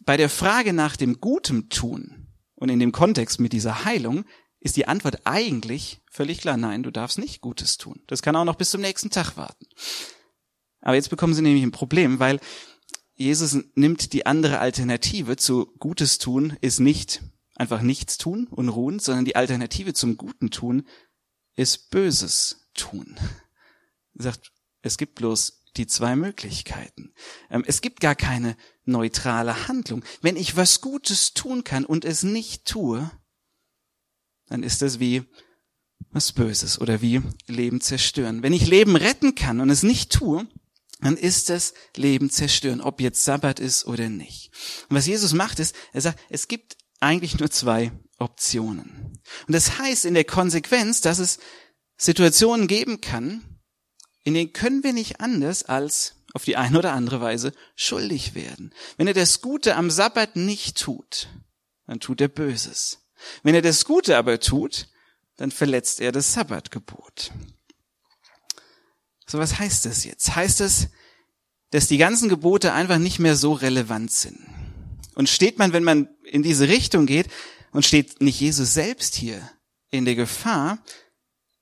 Bei 0.05 0.15
der 0.15 0.29
Frage 0.29 0.71
nach 0.71 0.95
dem 0.95 1.19
Gutem 1.19 1.69
tun 1.69 2.27
und 2.55 2.69
in 2.69 2.79
dem 2.79 2.91
Kontext 2.91 3.39
mit 3.39 3.51
dieser 3.51 3.83
Heilung 3.83 4.23
ist 4.65 4.77
die 4.77 4.87
Antwort 4.87 5.21
eigentlich 5.25 6.01
völlig 6.09 6.41
klar, 6.41 6.57
nein, 6.57 6.81
du 6.81 6.89
darfst 6.89 7.19
nicht 7.19 7.39
Gutes 7.39 7.77
tun. 7.77 8.01
Das 8.07 8.23
kann 8.23 8.35
auch 8.35 8.45
noch 8.45 8.55
bis 8.55 8.71
zum 8.71 8.81
nächsten 8.81 9.11
Tag 9.11 9.37
warten. 9.37 9.67
Aber 10.81 10.95
jetzt 10.95 11.11
bekommen 11.11 11.35
sie 11.35 11.43
nämlich 11.43 11.61
ein 11.61 11.69
Problem, 11.71 12.17
weil 12.17 12.39
Jesus 13.13 13.55
nimmt 13.75 14.11
die 14.11 14.25
andere 14.25 14.57
Alternative 14.57 15.37
zu 15.37 15.67
Gutes 15.77 16.17
tun, 16.17 16.57
ist 16.61 16.79
nicht 16.79 17.21
einfach 17.53 17.83
nichts 17.83 18.17
tun 18.17 18.47
und 18.47 18.69
ruhen, 18.69 18.97
sondern 18.97 19.25
die 19.25 19.35
Alternative 19.35 19.93
zum 19.93 20.17
Guten 20.17 20.49
tun 20.49 20.87
ist 21.55 21.91
Böses 21.91 22.67
tun. 22.73 23.17
Er 24.17 24.23
sagt, 24.23 24.51
es 24.81 24.97
gibt 24.97 25.13
bloß 25.13 25.61
die 25.77 25.85
zwei 25.85 26.15
Möglichkeiten. 26.15 27.13
Ähm, 27.51 27.63
es 27.67 27.81
gibt 27.81 27.99
gar 27.99 28.15
keine 28.15 28.57
neutrale 28.83 29.67
Handlung. 29.67 30.03
Wenn 30.21 30.37
ich 30.37 30.57
was 30.57 30.81
Gutes 30.81 31.35
tun 31.35 31.63
kann 31.63 31.85
und 31.85 32.03
es 32.03 32.23
nicht 32.23 32.65
tue, 32.65 33.11
dann 34.47 34.63
ist 34.63 34.81
das 34.81 34.99
wie 34.99 35.23
was 36.11 36.31
Böses 36.31 36.79
oder 36.79 37.01
wie 37.01 37.21
Leben 37.47 37.81
zerstören. 37.81 38.43
Wenn 38.43 38.53
ich 38.53 38.67
Leben 38.67 38.95
retten 38.95 39.35
kann 39.35 39.59
und 39.59 39.69
es 39.69 39.83
nicht 39.83 40.11
tue, 40.11 40.47
dann 41.01 41.17
ist 41.17 41.49
das 41.49 41.73
Leben 41.95 42.29
zerstören, 42.29 42.81
ob 42.81 43.01
jetzt 43.01 43.23
Sabbat 43.23 43.59
ist 43.59 43.85
oder 43.85 44.09
nicht. 44.09 44.51
Und 44.89 44.95
was 44.95 45.07
Jesus 45.07 45.33
macht 45.33 45.59
ist, 45.59 45.75
er 45.93 46.01
sagt, 46.01 46.19
es 46.29 46.47
gibt 46.47 46.77
eigentlich 46.99 47.37
nur 47.37 47.51
zwei 47.51 47.91
Optionen. 48.17 49.19
Und 49.47 49.53
das 49.53 49.77
heißt 49.77 50.05
in 50.05 50.13
der 50.13 50.23
Konsequenz, 50.23 51.01
dass 51.01 51.19
es 51.19 51.39
Situationen 51.97 52.67
geben 52.67 53.01
kann, 53.01 53.59
in 54.23 54.33
denen 54.33 54.53
können 54.53 54.83
wir 54.83 54.93
nicht 54.93 55.19
anders 55.19 55.63
als 55.63 56.15
auf 56.33 56.43
die 56.43 56.57
eine 56.57 56.79
oder 56.79 56.93
andere 56.93 57.21
Weise 57.21 57.53
schuldig 57.75 58.35
werden. 58.35 58.73
Wenn 58.97 59.07
er 59.07 59.13
das 59.13 59.41
Gute 59.41 59.75
am 59.75 59.91
Sabbat 59.91 60.35
nicht 60.35 60.77
tut, 60.77 61.29
dann 61.87 61.99
tut 61.99 62.19
er 62.19 62.27
Böses. 62.27 63.04
Wenn 63.43 63.55
er 63.55 63.61
das 63.61 63.85
Gute 63.85 64.17
aber 64.17 64.39
tut, 64.39 64.87
dann 65.37 65.51
verletzt 65.51 65.99
er 66.01 66.11
das 66.11 66.33
Sabbatgebot. 66.33 67.31
So 69.27 69.39
was 69.39 69.59
heißt 69.59 69.85
das 69.85 70.03
jetzt? 70.05 70.35
Heißt 70.35 70.61
es, 70.61 70.87
dass 71.71 71.87
die 71.87 71.97
ganzen 71.97 72.29
Gebote 72.29 72.73
einfach 72.73 72.99
nicht 72.99 73.19
mehr 73.19 73.35
so 73.35 73.53
relevant 73.53 74.11
sind? 74.11 74.39
Und 75.15 75.29
steht 75.29 75.57
man, 75.57 75.73
wenn 75.73 75.83
man 75.83 76.09
in 76.23 76.43
diese 76.43 76.67
Richtung 76.67 77.05
geht, 77.05 77.27
und 77.71 77.85
steht 77.85 78.21
nicht 78.21 78.39
Jesus 78.39 78.73
selbst 78.73 79.15
hier 79.15 79.51
in 79.89 80.05
der 80.05 80.15
Gefahr, 80.15 80.81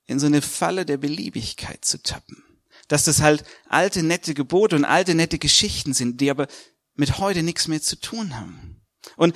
in 0.06 0.20
so 0.20 0.26
eine 0.26 0.42
Falle 0.42 0.86
der 0.86 0.96
Beliebigkeit 0.96 1.84
zu 1.84 2.00
tappen? 2.00 2.42
Dass 2.86 3.04
das 3.04 3.20
halt 3.20 3.44
alte, 3.68 4.02
nette 4.02 4.34
Gebote 4.34 4.76
und 4.76 4.84
alte, 4.84 5.14
nette 5.14 5.38
Geschichten 5.38 5.92
sind, 5.92 6.20
die 6.20 6.30
aber 6.30 6.46
mit 6.94 7.18
heute 7.18 7.42
nichts 7.42 7.66
mehr 7.66 7.82
zu 7.82 7.96
tun 7.96 8.36
haben. 8.36 8.80
Und 9.16 9.34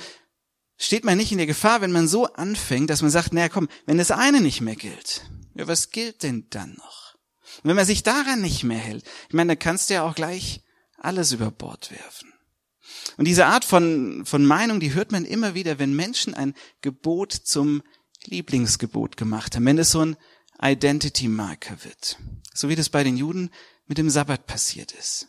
steht 0.79 1.03
man 1.03 1.17
nicht 1.17 1.31
in 1.31 1.37
der 1.37 1.45
Gefahr, 1.45 1.81
wenn 1.81 1.91
man 1.91 2.07
so 2.07 2.25
anfängt, 2.25 2.89
dass 2.89 3.03
man 3.03 3.11
sagt, 3.11 3.33
naja 3.33 3.49
komm, 3.49 3.67
wenn 3.85 3.99
das 3.99 4.09
eine 4.09 4.41
nicht 4.41 4.61
mehr 4.61 4.75
gilt, 4.75 5.29
ja, 5.53 5.67
was 5.67 5.91
gilt 5.91 6.23
denn 6.23 6.47
dann 6.49 6.73
noch? 6.75 7.15
Und 7.57 7.69
wenn 7.69 7.75
man 7.75 7.85
sich 7.85 8.01
daran 8.01 8.41
nicht 8.41 8.63
mehr 8.63 8.79
hält, 8.79 9.03
ich 9.27 9.33
meine, 9.33 9.49
dann 9.49 9.59
kannst 9.59 9.89
du 9.89 9.95
ja 9.95 10.03
auch 10.03 10.15
gleich 10.15 10.63
alles 10.97 11.31
über 11.31 11.51
Bord 11.51 11.91
werfen. 11.91 12.33
Und 13.17 13.25
diese 13.25 13.45
Art 13.45 13.65
von, 13.65 14.25
von 14.25 14.45
Meinung, 14.45 14.79
die 14.79 14.93
hört 14.93 15.11
man 15.11 15.25
immer 15.25 15.53
wieder, 15.53 15.79
wenn 15.79 15.95
Menschen 15.95 16.33
ein 16.33 16.53
Gebot 16.81 17.33
zum 17.33 17.83
Lieblingsgebot 18.25 19.17
gemacht 19.17 19.55
haben, 19.55 19.65
wenn 19.65 19.77
es 19.77 19.91
so 19.91 20.01
ein 20.01 20.17
Identity 20.61 21.27
Marker 21.27 21.83
wird. 21.83 22.17
So 22.53 22.69
wie 22.69 22.75
das 22.75 22.89
bei 22.89 23.03
den 23.03 23.17
Juden 23.17 23.49
mit 23.87 23.97
dem 23.97 24.09
Sabbat 24.09 24.45
passiert 24.45 24.91
ist. 24.93 25.28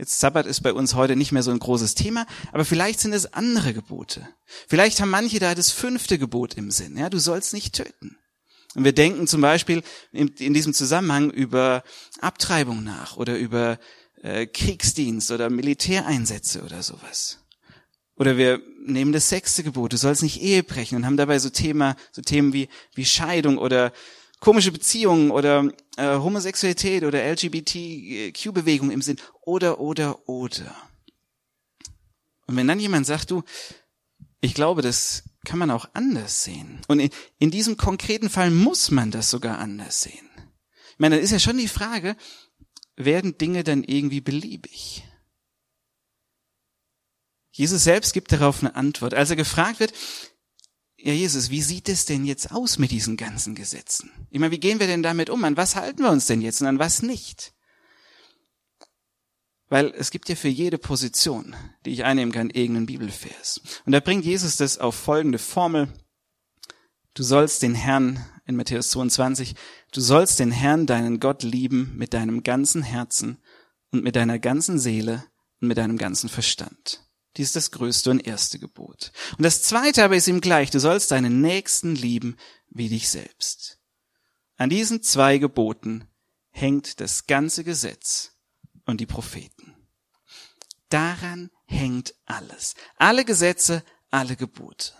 Jetzt 0.00 0.18
Sabbat 0.18 0.46
ist 0.46 0.62
bei 0.62 0.72
uns 0.72 0.94
heute 0.94 1.14
nicht 1.14 1.30
mehr 1.30 1.42
so 1.42 1.50
ein 1.50 1.58
großes 1.58 1.94
Thema, 1.94 2.26
aber 2.52 2.64
vielleicht 2.64 3.00
sind 3.00 3.12
es 3.12 3.34
andere 3.34 3.74
Gebote. 3.74 4.26
Vielleicht 4.66 4.98
haben 4.98 5.10
manche 5.10 5.40
da 5.40 5.54
das 5.54 5.72
fünfte 5.72 6.18
Gebot 6.18 6.54
im 6.54 6.70
Sinn. 6.70 6.96
Ja, 6.96 7.10
du 7.10 7.18
sollst 7.18 7.52
nicht 7.52 7.74
töten. 7.74 8.16
Und 8.74 8.84
wir 8.84 8.94
denken 8.94 9.26
zum 9.26 9.42
Beispiel 9.42 9.82
in, 10.10 10.28
in 10.38 10.54
diesem 10.54 10.72
Zusammenhang 10.72 11.30
über 11.30 11.84
Abtreibung 12.18 12.82
nach 12.82 13.18
oder 13.18 13.36
über 13.36 13.78
äh, 14.22 14.46
Kriegsdienst 14.46 15.32
oder 15.32 15.50
Militäreinsätze 15.50 16.62
oder 16.62 16.82
sowas. 16.82 17.40
Oder 18.16 18.38
wir 18.38 18.62
nehmen 18.82 19.12
das 19.12 19.28
sechste 19.28 19.62
Gebot, 19.62 19.92
du 19.92 19.98
sollst 19.98 20.22
nicht 20.22 20.40
Ehe 20.40 20.62
brechen 20.62 20.96
und 20.96 21.04
haben 21.04 21.18
dabei 21.18 21.38
so 21.38 21.50
Thema, 21.50 21.94
so 22.10 22.22
Themen 22.22 22.54
wie, 22.54 22.70
wie 22.94 23.04
Scheidung 23.04 23.58
oder 23.58 23.92
komische 24.40 24.72
Beziehungen 24.72 25.30
oder 25.30 25.70
äh, 25.96 26.16
Homosexualität 26.16 27.04
oder 27.04 27.22
LGBTQ-Bewegung 27.22 28.90
im 28.90 29.02
Sinn 29.02 29.18
oder, 29.42 29.78
oder, 29.78 30.28
oder. 30.28 30.74
Und 32.46 32.56
wenn 32.56 32.66
dann 32.66 32.80
jemand 32.80 33.06
sagt, 33.06 33.30
du, 33.30 33.44
ich 34.40 34.54
glaube, 34.54 34.82
das 34.82 35.24
kann 35.44 35.58
man 35.58 35.70
auch 35.70 35.88
anders 35.92 36.42
sehen. 36.42 36.80
Und 36.88 37.00
in, 37.00 37.10
in 37.38 37.50
diesem 37.50 37.76
konkreten 37.76 38.28
Fall 38.28 38.50
muss 38.50 38.90
man 38.90 39.10
das 39.10 39.30
sogar 39.30 39.58
anders 39.58 40.02
sehen. 40.02 40.28
Ich 40.92 40.98
meine, 40.98 41.16
dann 41.16 41.24
ist 41.24 41.30
ja 41.30 41.38
schon 41.38 41.58
die 41.58 41.68
Frage, 41.68 42.16
werden 42.96 43.38
Dinge 43.38 43.64
dann 43.64 43.84
irgendwie 43.84 44.20
beliebig? 44.20 45.04
Jesus 47.52 47.84
selbst 47.84 48.12
gibt 48.12 48.32
darauf 48.32 48.60
eine 48.60 48.74
Antwort. 48.74 49.14
Als 49.14 49.30
er 49.30 49.36
gefragt 49.36 49.80
wird, 49.80 49.92
ja 51.02 51.12
Jesus, 51.12 51.50
wie 51.50 51.62
sieht 51.62 51.88
es 51.88 52.04
denn 52.04 52.24
jetzt 52.24 52.52
aus 52.52 52.78
mit 52.78 52.90
diesen 52.90 53.16
ganzen 53.16 53.54
Gesetzen? 53.54 54.10
Ich 54.30 54.38
meine, 54.38 54.52
wie 54.52 54.60
gehen 54.60 54.80
wir 54.80 54.86
denn 54.86 55.02
damit 55.02 55.30
um? 55.30 55.44
An 55.44 55.56
was 55.56 55.76
halten 55.76 56.02
wir 56.02 56.10
uns 56.10 56.26
denn 56.26 56.40
jetzt 56.40 56.60
und 56.60 56.66
an 56.66 56.78
was 56.78 57.02
nicht? 57.02 57.54
Weil 59.68 59.94
es 59.96 60.10
gibt 60.10 60.28
ja 60.28 60.34
für 60.34 60.48
jede 60.48 60.78
Position, 60.78 61.54
die 61.84 61.90
ich 61.90 62.04
einnehmen 62.04 62.32
kann, 62.32 62.50
irgendeinen 62.50 62.86
Bibelvers. 62.86 63.60
Und 63.86 63.92
da 63.92 64.00
bringt 64.00 64.24
Jesus 64.24 64.56
das 64.56 64.78
auf 64.78 64.96
folgende 64.96 65.38
Formel. 65.38 65.88
Du 67.14 67.22
sollst 67.22 67.62
den 67.62 67.74
Herrn, 67.74 68.24
in 68.46 68.56
Matthäus 68.56 68.90
22, 68.90 69.54
du 69.92 70.00
sollst 70.00 70.40
den 70.40 70.50
Herrn, 70.50 70.86
deinen 70.86 71.20
Gott 71.20 71.44
lieben 71.44 71.92
mit 71.96 72.14
deinem 72.14 72.42
ganzen 72.42 72.82
Herzen 72.82 73.38
und 73.92 74.02
mit 74.02 74.16
deiner 74.16 74.38
ganzen 74.38 74.78
Seele 74.78 75.24
und 75.60 75.68
mit 75.68 75.78
deinem 75.78 75.98
ganzen 75.98 76.28
Verstand. 76.28 77.09
Dies 77.36 77.48
ist 77.48 77.56
das 77.56 77.70
größte 77.70 78.10
und 78.10 78.26
erste 78.26 78.58
Gebot. 78.58 79.12
Und 79.38 79.44
das 79.44 79.62
zweite 79.62 80.04
aber 80.04 80.16
ist 80.16 80.26
ihm 80.26 80.40
gleich, 80.40 80.70
du 80.70 80.80
sollst 80.80 81.10
deinen 81.10 81.40
Nächsten 81.40 81.94
lieben 81.94 82.36
wie 82.68 82.88
dich 82.88 83.08
selbst. 83.08 83.78
An 84.56 84.68
diesen 84.68 85.02
zwei 85.02 85.38
Geboten 85.38 86.08
hängt 86.50 87.00
das 87.00 87.26
ganze 87.26 87.64
Gesetz 87.64 88.32
und 88.84 89.00
die 89.00 89.06
Propheten. 89.06 89.74
Daran 90.88 91.50
hängt 91.66 92.14
alles. 92.26 92.74
Alle 92.96 93.24
Gesetze, 93.24 93.84
alle 94.10 94.34
Gebote. 94.34 94.92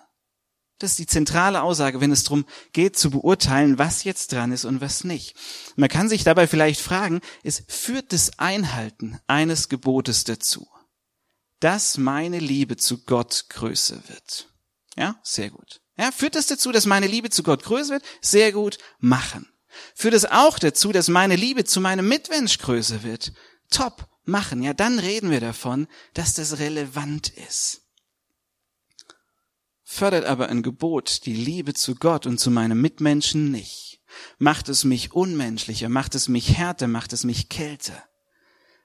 Das 0.79 0.93
ist 0.93 0.99
die 0.99 1.07
zentrale 1.07 1.63
Aussage, 1.63 2.01
wenn 2.01 2.13
es 2.13 2.23
darum 2.23 2.47
geht 2.73 2.97
zu 2.97 3.11
beurteilen, 3.11 3.79
was 3.79 4.05
jetzt 4.05 4.33
dran 4.33 4.51
ist 4.53 4.65
und 4.65 4.81
was 4.81 5.05
nicht. 5.05 5.37
Man 5.77 5.91
kann 5.91 6.09
sich 6.09 6.25
dabei 6.25 6.47
vielleicht 6.47 6.81
fragen, 6.81 7.21
es 7.43 7.65
führt 7.69 8.15
das 8.15 8.39
Einhalten 8.39 9.19
eines 9.27 9.69
Gebotes 9.69 10.25
dazu 10.25 10.71
dass 11.61 11.99
meine 11.99 12.39
Liebe 12.39 12.77
zu 12.77 13.05
Gott 13.05 13.47
größer 13.51 14.09
wird. 14.09 14.49
Ja, 14.97 15.21
sehr 15.23 15.51
gut. 15.51 15.81
Ja, 15.97 16.11
führt 16.11 16.35
das 16.35 16.47
dazu, 16.47 16.73
dass 16.73 16.87
meine 16.87 17.07
Liebe 17.07 17.31
zu 17.31 17.43
Gott 17.43 17.63
größer 17.63 17.95
wird? 17.95 18.05
Sehr 18.21 18.53
gut, 18.53 18.79
machen. 18.99 19.47
Führt 19.95 20.15
es 20.15 20.25
auch 20.25 20.59
dazu, 20.59 20.93
dass 20.93 21.09
meine 21.09 21.37
Liebe 21.37 21.65
zu 21.65 21.81
meinem 21.81 22.09
Mitmensch 22.09 22.59
größer 22.59 23.03
wird? 23.03 23.33
Top, 23.71 24.09
machen. 24.25 24.63
Ja, 24.63 24.73
dann 24.73 24.99
reden 24.99 25.31
wir 25.31 25.41
davon, 25.41 25.87
dass 26.15 26.35
das 26.35 26.59
relevant 26.59 27.29
ist. 27.29 27.83
Fördert 29.83 30.25
aber 30.25 30.49
ein 30.49 30.63
Gebot 30.63 31.27
die 31.27 31.35
Liebe 31.35 31.75
zu 31.75 31.95
Gott 31.95 32.27
und 32.27 32.39
zu 32.39 32.51
meinem 32.51 32.81
Mitmenschen 32.81 33.51
nicht. 33.51 34.01
Macht 34.39 34.69
es 34.69 34.85
mich 34.85 35.13
unmenschlicher, 35.13 35.89
macht 35.89 36.15
es 36.15 36.29
mich 36.29 36.57
härter, 36.57 36.89
macht 36.89 37.13
es 37.13 37.25
mich 37.25 37.49
kälter. 37.49 38.03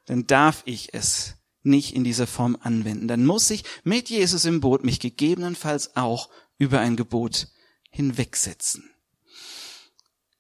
Dann 0.06 0.28
darf 0.28 0.62
ich 0.66 0.94
es 0.94 1.36
nicht 1.66 1.96
in 1.96 2.04
dieser 2.04 2.28
Form 2.28 2.58
anwenden. 2.62 3.08
Dann 3.08 3.26
muss 3.26 3.50
ich 3.50 3.64
mit 3.84 4.10
Jesus 4.10 4.46
im 4.46 4.62
Boot 4.62 4.84
mich 4.84 5.00
gegebenenfalls 5.00 5.96
auch 5.96 6.30
über 6.58 6.80
ein 6.80 6.96
Gebot 6.96 7.48
hinwegsetzen. 7.90 8.90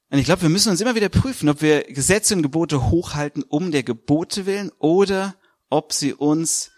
Und 0.09 0.19
ich 0.19 0.25
glaube, 0.25 0.43
wir 0.43 0.49
müssen 0.49 0.69
uns 0.69 0.81
immer 0.81 0.95
wieder 0.95 1.09
prüfen, 1.09 1.49
ob 1.49 1.61
wir 1.61 1.83
Gesetze 1.83 2.35
und 2.35 2.43
Gebote 2.43 2.89
hochhalten 2.89 3.43
um 3.43 3.71
der 3.71 3.83
Gebote 3.83 4.45
willen 4.45 4.71
oder 4.79 5.35
ob 5.69 5.93
sie 5.93 6.13
uns 6.13 6.71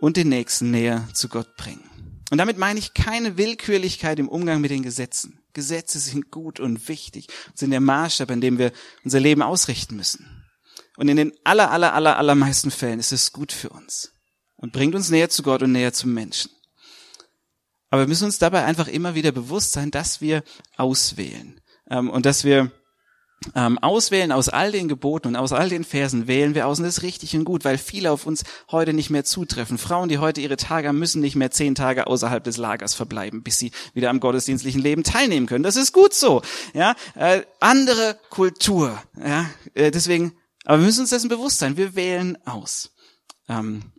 und 0.00 0.16
den 0.16 0.28
Nächsten 0.28 0.70
näher 0.70 1.08
zu 1.14 1.28
Gott 1.28 1.56
bringen. 1.56 1.88
Und 2.30 2.38
damit 2.38 2.58
meine 2.58 2.78
ich 2.78 2.94
keine 2.94 3.36
Willkürlichkeit 3.36 4.18
im 4.18 4.28
Umgang 4.28 4.60
mit 4.60 4.70
den 4.70 4.82
Gesetzen. 4.82 5.40
Gesetze 5.52 6.00
sind 6.00 6.30
gut 6.30 6.58
und 6.58 6.88
wichtig 6.88 7.28
sind 7.54 7.70
der 7.70 7.80
Maßstab, 7.80 8.30
an 8.30 8.40
dem 8.40 8.58
wir 8.58 8.72
unser 9.04 9.20
Leben 9.20 9.42
ausrichten 9.42 9.96
müssen. 9.96 10.43
Und 10.96 11.08
in 11.08 11.16
den 11.16 11.32
aller, 11.44 11.70
aller, 11.70 11.94
aller, 11.94 12.16
allermeisten 12.16 12.70
Fällen 12.70 13.00
ist 13.00 13.12
es 13.12 13.32
gut 13.32 13.52
für 13.52 13.70
uns 13.70 14.12
und 14.56 14.72
bringt 14.72 14.94
uns 14.94 15.10
näher 15.10 15.28
zu 15.28 15.42
Gott 15.42 15.62
und 15.62 15.72
näher 15.72 15.92
zum 15.92 16.14
Menschen. 16.14 16.50
Aber 17.90 18.02
wir 18.02 18.08
müssen 18.08 18.24
uns 18.24 18.38
dabei 18.38 18.64
einfach 18.64 18.88
immer 18.88 19.14
wieder 19.14 19.32
bewusst 19.32 19.72
sein, 19.72 19.90
dass 19.90 20.20
wir 20.20 20.42
auswählen 20.76 21.60
ähm, 21.90 22.10
und 22.10 22.26
dass 22.26 22.44
wir 22.44 22.72
ähm, 23.54 23.78
auswählen 23.78 24.32
aus 24.32 24.48
all 24.48 24.72
den 24.72 24.88
Geboten 24.88 25.28
und 25.28 25.36
aus 25.36 25.52
all 25.52 25.68
den 25.68 25.84
Versen 25.84 26.26
wählen 26.26 26.54
wir 26.54 26.66
aus 26.66 26.78
und 26.78 26.84
das 26.84 26.98
ist 26.98 27.02
richtig 27.02 27.36
und 27.36 27.44
gut, 27.44 27.64
weil 27.64 27.78
viele 27.78 28.10
auf 28.10 28.26
uns 28.26 28.44
heute 28.70 28.92
nicht 28.92 29.10
mehr 29.10 29.24
zutreffen. 29.24 29.78
Frauen, 29.78 30.08
die 30.08 30.18
heute 30.18 30.40
ihre 30.40 30.56
Tage 30.56 30.88
haben, 30.88 30.98
müssen 30.98 31.20
nicht 31.20 31.36
mehr 31.36 31.50
zehn 31.50 31.74
Tage 31.74 32.06
außerhalb 32.06 32.42
des 32.42 32.56
Lagers 32.56 32.94
verbleiben, 32.94 33.42
bis 33.42 33.58
sie 33.58 33.70
wieder 33.92 34.10
am 34.10 34.20
gottesdienstlichen 34.20 34.80
Leben 34.80 35.04
teilnehmen 35.04 35.46
können. 35.46 35.64
Das 35.64 35.76
ist 35.76 35.92
gut 35.92 36.14
so. 36.14 36.42
Ja, 36.72 36.94
äh, 37.14 37.42
andere 37.60 38.18
Kultur. 38.30 38.98
Ja, 39.22 39.46
äh, 39.74 39.90
deswegen 39.90 40.32
aber 40.64 40.78
wir 40.78 40.86
müssen 40.86 41.02
uns 41.02 41.10
dessen 41.10 41.28
bewusst 41.28 41.58
sein. 41.58 41.76
Wir 41.76 41.94
wählen 41.94 42.36
aus. 42.46 42.90
Ähm, 43.48 43.92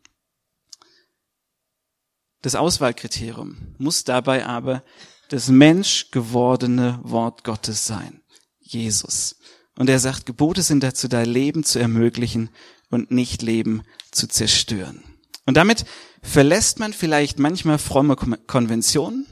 das 2.41 2.55
Auswahlkriterium 2.55 3.75
muss 3.77 4.03
dabei 4.03 4.45
aber 4.45 4.83
das 5.29 5.47
menschgewordene 5.49 6.99
Wort 7.03 7.43
Gottes 7.43 7.87
sein. 7.87 8.21
Jesus. 8.59 9.37
Und 9.77 9.89
er 9.89 9.99
sagt, 9.99 10.25
Gebote 10.25 10.61
sind 10.61 10.83
dazu 10.83 11.07
da, 11.07 11.21
Leben 11.23 11.63
zu 11.63 11.79
ermöglichen 11.79 12.49
und 12.89 13.11
nicht 13.11 13.41
Leben 13.41 13.83
zu 14.11 14.27
zerstören. 14.27 15.03
Und 15.45 15.57
damit 15.57 15.85
verlässt 16.21 16.79
man 16.79 16.93
vielleicht 16.93 17.39
manchmal 17.39 17.77
fromme 17.77 18.15
Konventionen, 18.15 19.25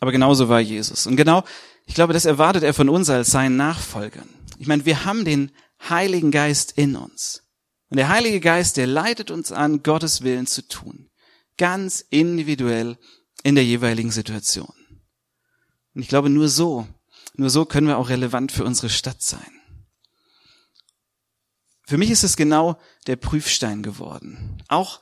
aber 0.00 0.12
genauso 0.12 0.48
war 0.48 0.60
Jesus. 0.60 1.06
Und 1.06 1.16
genau, 1.16 1.44
ich 1.86 1.94
glaube, 1.94 2.12
das 2.12 2.24
erwartet 2.24 2.62
er 2.62 2.74
von 2.74 2.88
uns 2.88 3.10
als 3.10 3.30
seinen 3.30 3.56
Nachfolgern. 3.56 4.28
Ich 4.58 4.66
meine, 4.66 4.84
wir 4.84 5.04
haben 5.04 5.24
den 5.24 5.50
Heiligen 5.88 6.30
Geist 6.30 6.72
in 6.72 6.96
uns. 6.96 7.42
Und 7.90 7.98
der 7.98 8.08
Heilige 8.08 8.40
Geist, 8.40 8.76
der 8.76 8.86
leitet 8.86 9.30
uns 9.30 9.52
an, 9.52 9.82
Gottes 9.82 10.22
Willen 10.22 10.46
zu 10.46 10.66
tun. 10.66 11.10
Ganz 11.56 12.04
individuell 12.10 12.98
in 13.42 13.54
der 13.54 13.64
jeweiligen 13.64 14.10
Situation. 14.10 14.72
Und 15.94 16.02
ich 16.02 16.08
glaube, 16.08 16.30
nur 16.30 16.48
so 16.48 16.88
Nur 17.36 17.50
so 17.50 17.64
können 17.64 17.88
wir 17.88 17.98
auch 17.98 18.10
relevant 18.10 18.52
für 18.52 18.64
unsere 18.64 18.88
Stadt 18.88 19.22
sein. 19.22 19.60
Für 21.86 21.98
mich 21.98 22.10
ist 22.10 22.24
es 22.24 22.36
genau 22.36 22.78
der 23.06 23.16
Prüfstein 23.16 23.82
geworden. 23.82 24.62
Auch 24.68 25.00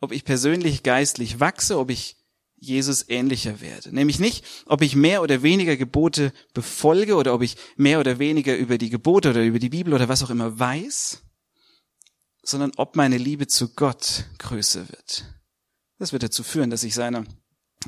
ob 0.00 0.12
ich 0.12 0.24
persönlich 0.24 0.82
geistlich 0.82 1.40
wachse, 1.40 1.78
ob 1.78 1.90
ich 1.90 2.16
Jesus 2.66 3.08
ähnlicher 3.08 3.60
werde. 3.60 3.94
Nämlich 3.94 4.18
nicht, 4.18 4.44
ob 4.66 4.82
ich 4.82 4.96
mehr 4.96 5.22
oder 5.22 5.42
weniger 5.42 5.76
Gebote 5.76 6.32
befolge 6.52 7.16
oder 7.16 7.34
ob 7.34 7.42
ich 7.42 7.56
mehr 7.76 8.00
oder 8.00 8.18
weniger 8.18 8.56
über 8.56 8.78
die 8.78 8.90
Gebote 8.90 9.30
oder 9.30 9.44
über 9.44 9.58
die 9.58 9.68
Bibel 9.68 9.94
oder 9.94 10.08
was 10.08 10.22
auch 10.22 10.30
immer 10.30 10.58
weiß, 10.58 11.22
sondern 12.42 12.72
ob 12.76 12.96
meine 12.96 13.18
Liebe 13.18 13.46
zu 13.46 13.74
Gott 13.74 14.24
größer 14.38 14.88
wird. 14.88 15.24
Das 15.98 16.12
wird 16.12 16.22
dazu 16.22 16.42
führen, 16.42 16.70
dass 16.70 16.84
ich 16.84 16.94
seine 16.94 17.24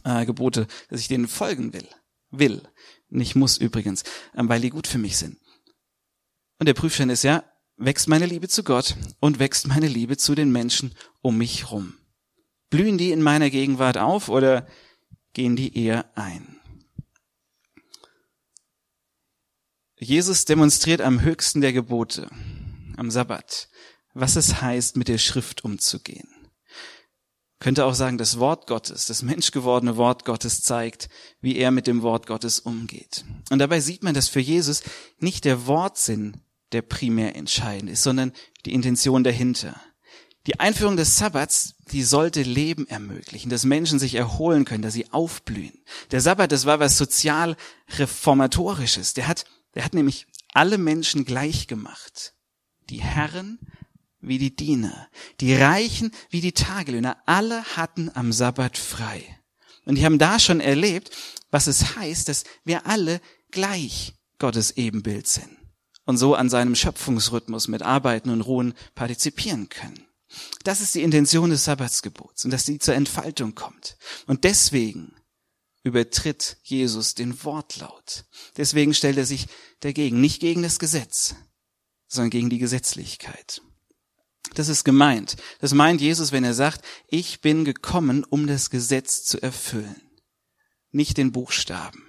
äh, 0.04 0.24
Gebote, 0.24 0.66
dass 0.88 1.00
ich 1.00 1.08
denen 1.08 1.28
folgen 1.28 1.72
will. 1.72 1.88
Will. 2.30 2.62
Nicht 3.08 3.36
muss 3.36 3.58
übrigens, 3.58 4.04
ähm, 4.34 4.48
weil 4.48 4.60
die 4.60 4.70
gut 4.70 4.86
für 4.86 4.98
mich 4.98 5.16
sind. 5.16 5.38
Und 6.58 6.66
der 6.66 6.74
Prüfstein 6.74 7.10
ist 7.10 7.24
ja, 7.24 7.44
wächst 7.76 8.08
meine 8.08 8.26
Liebe 8.26 8.48
zu 8.48 8.64
Gott 8.64 8.96
und 9.20 9.38
wächst 9.38 9.66
meine 9.68 9.88
Liebe 9.88 10.16
zu 10.16 10.34
den 10.34 10.50
Menschen 10.50 10.94
um 11.20 11.38
mich 11.38 11.70
rum. 11.70 11.94
Blühen 12.70 12.98
die 12.98 13.12
in 13.12 13.22
meiner 13.22 13.50
Gegenwart 13.50 13.98
auf 13.98 14.28
oder 14.28 14.66
gehen 15.32 15.56
die 15.56 15.76
eher 15.76 16.16
ein? 16.16 16.60
Jesus 19.98 20.44
demonstriert 20.44 21.00
am 21.00 21.22
höchsten 21.22 21.62
der 21.62 21.72
Gebote, 21.72 22.28
am 22.96 23.10
Sabbat, 23.10 23.68
was 24.12 24.36
es 24.36 24.60
heißt, 24.60 24.96
mit 24.96 25.08
der 25.08 25.18
Schrift 25.18 25.64
umzugehen. 25.64 26.28
Könnte 27.58 27.86
auch 27.86 27.94
sagen, 27.94 28.18
das 28.18 28.38
Wort 28.38 28.66
Gottes, 28.66 29.06
das 29.06 29.22
menschgewordene 29.22 29.96
Wort 29.96 30.26
Gottes 30.26 30.62
zeigt, 30.62 31.08
wie 31.40 31.56
er 31.56 31.70
mit 31.70 31.86
dem 31.86 32.02
Wort 32.02 32.26
Gottes 32.26 32.60
umgeht. 32.60 33.24
Und 33.50 33.58
dabei 33.58 33.80
sieht 33.80 34.02
man, 34.02 34.12
dass 34.12 34.28
für 34.28 34.40
Jesus 34.40 34.82
nicht 35.18 35.46
der 35.46 35.66
Wortsinn 35.66 36.42
der 36.72 36.82
primär 36.82 37.34
entscheidend 37.34 37.90
ist, 37.90 38.02
sondern 38.02 38.32
die 38.66 38.74
Intention 38.74 39.24
dahinter. 39.24 39.80
Die 40.46 40.60
Einführung 40.60 40.96
des 40.96 41.16
Sabbats, 41.16 41.74
die 41.90 42.04
sollte 42.04 42.42
Leben 42.42 42.86
ermöglichen, 42.86 43.50
dass 43.50 43.64
Menschen 43.64 43.98
sich 43.98 44.14
erholen 44.14 44.64
können, 44.64 44.82
dass 44.82 44.94
sie 44.94 45.10
aufblühen. 45.12 45.82
Der 46.12 46.20
Sabbat, 46.20 46.52
das 46.52 46.66
war 46.66 46.78
was 46.78 46.96
sozial 46.96 47.56
reformatorisches. 47.98 49.14
Der 49.14 49.26
hat, 49.26 49.44
der 49.74 49.84
hat 49.84 49.94
nämlich 49.94 50.26
alle 50.52 50.78
Menschen 50.78 51.24
gleich 51.24 51.66
gemacht. 51.66 52.34
Die 52.90 53.02
Herren 53.02 53.58
wie 54.20 54.38
die 54.38 54.54
Diener, 54.54 55.08
die 55.40 55.54
Reichen 55.54 56.12
wie 56.30 56.40
die 56.40 56.52
Tagelöhner, 56.52 57.16
alle 57.26 57.64
hatten 57.76 58.10
am 58.14 58.32
Sabbat 58.32 58.78
frei. 58.78 59.22
Und 59.84 59.96
die 59.96 60.04
haben 60.04 60.18
da 60.18 60.38
schon 60.38 60.60
erlebt, 60.60 61.10
was 61.50 61.66
es 61.66 61.96
heißt, 61.96 62.28
dass 62.28 62.44
wir 62.64 62.86
alle 62.86 63.20
gleich 63.50 64.14
Gottes 64.38 64.76
Ebenbild 64.76 65.26
sind 65.26 65.56
und 66.04 66.16
so 66.16 66.34
an 66.34 66.48
seinem 66.48 66.74
Schöpfungsrhythmus 66.74 67.68
mit 67.68 67.82
Arbeiten 67.82 68.30
und 68.30 68.40
Ruhen 68.40 68.74
partizipieren 68.94 69.68
können. 69.68 70.05
Das 70.64 70.80
ist 70.80 70.94
die 70.94 71.02
Intention 71.02 71.50
des 71.50 71.64
Sabbatsgebots 71.64 72.44
und 72.44 72.50
dass 72.50 72.66
sie 72.66 72.78
zur 72.78 72.94
Entfaltung 72.94 73.54
kommt. 73.54 73.96
Und 74.26 74.44
deswegen 74.44 75.14
übertritt 75.82 76.58
Jesus 76.64 77.14
den 77.14 77.44
Wortlaut. 77.44 78.24
Deswegen 78.56 78.92
stellt 78.92 79.18
er 79.18 79.26
sich 79.26 79.46
dagegen, 79.80 80.20
nicht 80.20 80.40
gegen 80.40 80.62
das 80.62 80.80
Gesetz, 80.80 81.36
sondern 82.08 82.30
gegen 82.30 82.50
die 82.50 82.58
Gesetzlichkeit. 82.58 83.62
Das 84.54 84.68
ist 84.68 84.84
gemeint. 84.84 85.36
Das 85.60 85.74
meint 85.74 86.00
Jesus, 86.00 86.32
wenn 86.32 86.44
er 86.44 86.54
sagt, 86.54 86.84
ich 87.08 87.40
bin 87.40 87.64
gekommen, 87.64 88.24
um 88.24 88.46
das 88.46 88.70
Gesetz 88.70 89.24
zu 89.24 89.40
erfüllen. 89.40 90.00
Nicht 90.90 91.18
den 91.18 91.30
Buchstaben, 91.30 92.02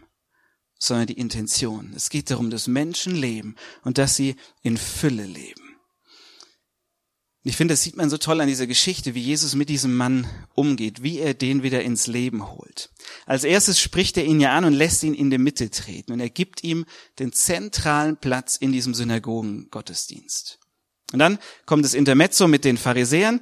sondern 0.80 1.08
die 1.08 1.20
Intention. 1.20 1.94
Es 1.96 2.10
geht 2.10 2.32
darum, 2.32 2.50
dass 2.50 2.68
Menschen 2.68 3.16
leben 3.16 3.56
und 3.84 3.98
dass 3.98 4.16
sie 4.16 4.36
in 4.62 4.78
Fülle 4.78 5.26
leben. 5.26 5.67
Ich 7.48 7.56
finde, 7.56 7.76
das 7.76 7.82
sieht 7.82 7.96
man 7.96 8.10
so 8.10 8.18
toll 8.18 8.42
an 8.42 8.50
dieser 8.50 8.68
Geschichte, 8.68 9.16
wie 9.16 9.22
Jesus 9.22 9.56
mit 9.56 9.70
diesem 9.70 9.96
Mann 9.96 10.28
umgeht, 10.54 11.02
wie 11.02 11.20
er 11.20 11.34
den 11.34 11.64
wieder 11.64 11.82
ins 11.82 12.06
Leben 12.06 12.52
holt. 12.52 12.90
Als 13.26 13.46
erstes 13.46 13.80
spricht 13.80 14.18
er 14.18 14.26
ihn 14.26 14.42
ja 14.42 14.52
an 14.52 14.66
und 14.66 14.74
lässt 14.74 15.02
ihn 15.04 15.14
in 15.14 15.30
die 15.30 15.38
Mitte 15.38 15.70
treten 15.70 16.12
und 16.12 16.20
er 16.20 16.30
gibt 16.30 16.62
ihm 16.66 16.84
den 17.20 17.32
zentralen 17.32 18.18
Platz 18.18 18.58
in 18.58 18.74
diesem 18.74 18.94
Synagogen-Gottesdienst. 18.94 20.60
Und 21.14 21.20
dann 21.20 21.40
kommt 21.66 21.86
das 21.86 21.94
Intermezzo 21.94 22.50
mit 22.50 22.66
den 22.66 22.76
Pharisäern 22.76 23.40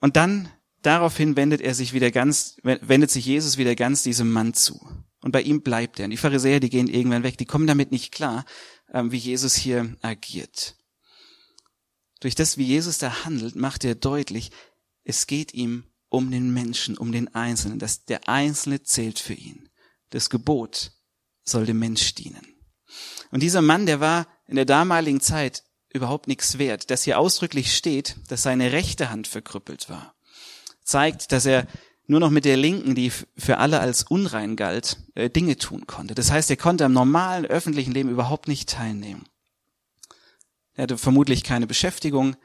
und 0.00 0.16
dann 0.16 0.50
daraufhin 0.82 1.34
wendet 1.34 1.62
er 1.62 1.74
sich 1.74 1.94
wieder 1.94 2.10
ganz, 2.10 2.58
wendet 2.62 3.10
sich 3.10 3.24
Jesus 3.24 3.56
wieder 3.56 3.74
ganz 3.74 4.02
diesem 4.02 4.30
Mann 4.32 4.52
zu. 4.52 4.86
Und 5.22 5.32
bei 5.32 5.40
ihm 5.40 5.62
bleibt 5.62 5.98
er. 5.98 6.04
Und 6.04 6.10
die 6.10 6.18
Pharisäer, 6.18 6.60
die 6.60 6.68
gehen 6.68 6.88
irgendwann 6.88 7.22
weg, 7.22 7.38
die 7.38 7.46
kommen 7.46 7.66
damit 7.66 7.90
nicht 7.90 8.12
klar, 8.12 8.44
ähm, 8.92 9.12
wie 9.12 9.16
Jesus 9.16 9.54
hier 9.54 9.96
agiert. 10.02 10.76
Durch 12.20 12.34
das, 12.34 12.56
wie 12.56 12.64
Jesus 12.64 12.98
da 12.98 13.24
handelt, 13.24 13.56
macht 13.56 13.84
er 13.84 13.94
deutlich, 13.94 14.50
es 15.04 15.26
geht 15.26 15.54
ihm 15.54 15.84
um 16.08 16.30
den 16.30 16.52
Menschen, 16.52 16.96
um 16.96 17.12
den 17.12 17.34
Einzelnen, 17.34 17.78
dass 17.78 18.04
der 18.04 18.28
Einzelne 18.28 18.82
zählt 18.82 19.18
für 19.18 19.34
ihn. 19.34 19.68
Das 20.10 20.30
Gebot 20.30 20.92
soll 21.42 21.66
dem 21.66 21.78
Mensch 21.78 22.14
dienen. 22.14 22.46
Und 23.30 23.42
dieser 23.42 23.62
Mann, 23.62 23.86
der 23.86 24.00
war 24.00 24.26
in 24.46 24.56
der 24.56 24.64
damaligen 24.64 25.20
Zeit 25.20 25.64
überhaupt 25.92 26.28
nichts 26.28 26.58
wert. 26.58 26.90
Dass 26.90 27.02
hier 27.02 27.18
ausdrücklich 27.18 27.76
steht, 27.76 28.16
dass 28.28 28.42
seine 28.42 28.72
rechte 28.72 29.10
Hand 29.10 29.26
verkrüppelt 29.26 29.88
war, 29.88 30.14
zeigt, 30.84 31.32
dass 31.32 31.46
er 31.46 31.66
nur 32.06 32.20
noch 32.20 32.30
mit 32.30 32.44
der 32.44 32.56
linken, 32.56 32.94
die 32.94 33.10
für 33.10 33.58
alle 33.58 33.80
als 33.80 34.04
unrein 34.04 34.54
galt, 34.54 34.98
äh, 35.14 35.28
Dinge 35.28 35.56
tun 35.56 35.86
konnte. 35.86 36.14
Das 36.14 36.30
heißt, 36.30 36.48
er 36.50 36.56
konnte 36.56 36.84
am 36.84 36.92
normalen 36.92 37.44
öffentlichen 37.44 37.92
Leben 37.92 38.10
überhaupt 38.10 38.46
nicht 38.46 38.68
teilnehmen. 38.68 39.24
Er 40.76 40.84
hatte 40.84 40.98
vermutlich 40.98 41.42
keine 41.42 41.66
Beschäftigung, 41.66 42.36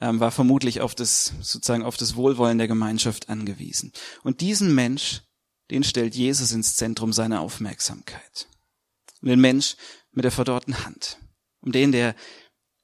ähm, 0.00 0.20
war 0.20 0.30
vermutlich 0.30 0.80
auf 0.80 0.94
das, 0.94 1.32
sozusagen 1.40 1.82
auf 1.82 1.96
das 1.96 2.16
Wohlwollen 2.16 2.58
der 2.58 2.68
Gemeinschaft 2.68 3.28
angewiesen. 3.28 3.92
Und 4.22 4.40
diesen 4.40 4.74
Mensch, 4.74 5.22
den 5.70 5.84
stellt 5.84 6.14
Jesus 6.14 6.52
ins 6.52 6.76
Zentrum 6.76 7.12
seiner 7.12 7.40
Aufmerksamkeit. 7.40 8.48
Und 9.20 9.28
den 9.28 9.40
Mensch 9.40 9.76
mit 10.12 10.24
der 10.24 10.32
verdorrten 10.32 10.84
Hand. 10.84 11.18
Um 11.60 11.72
den, 11.72 11.92
der 11.92 12.14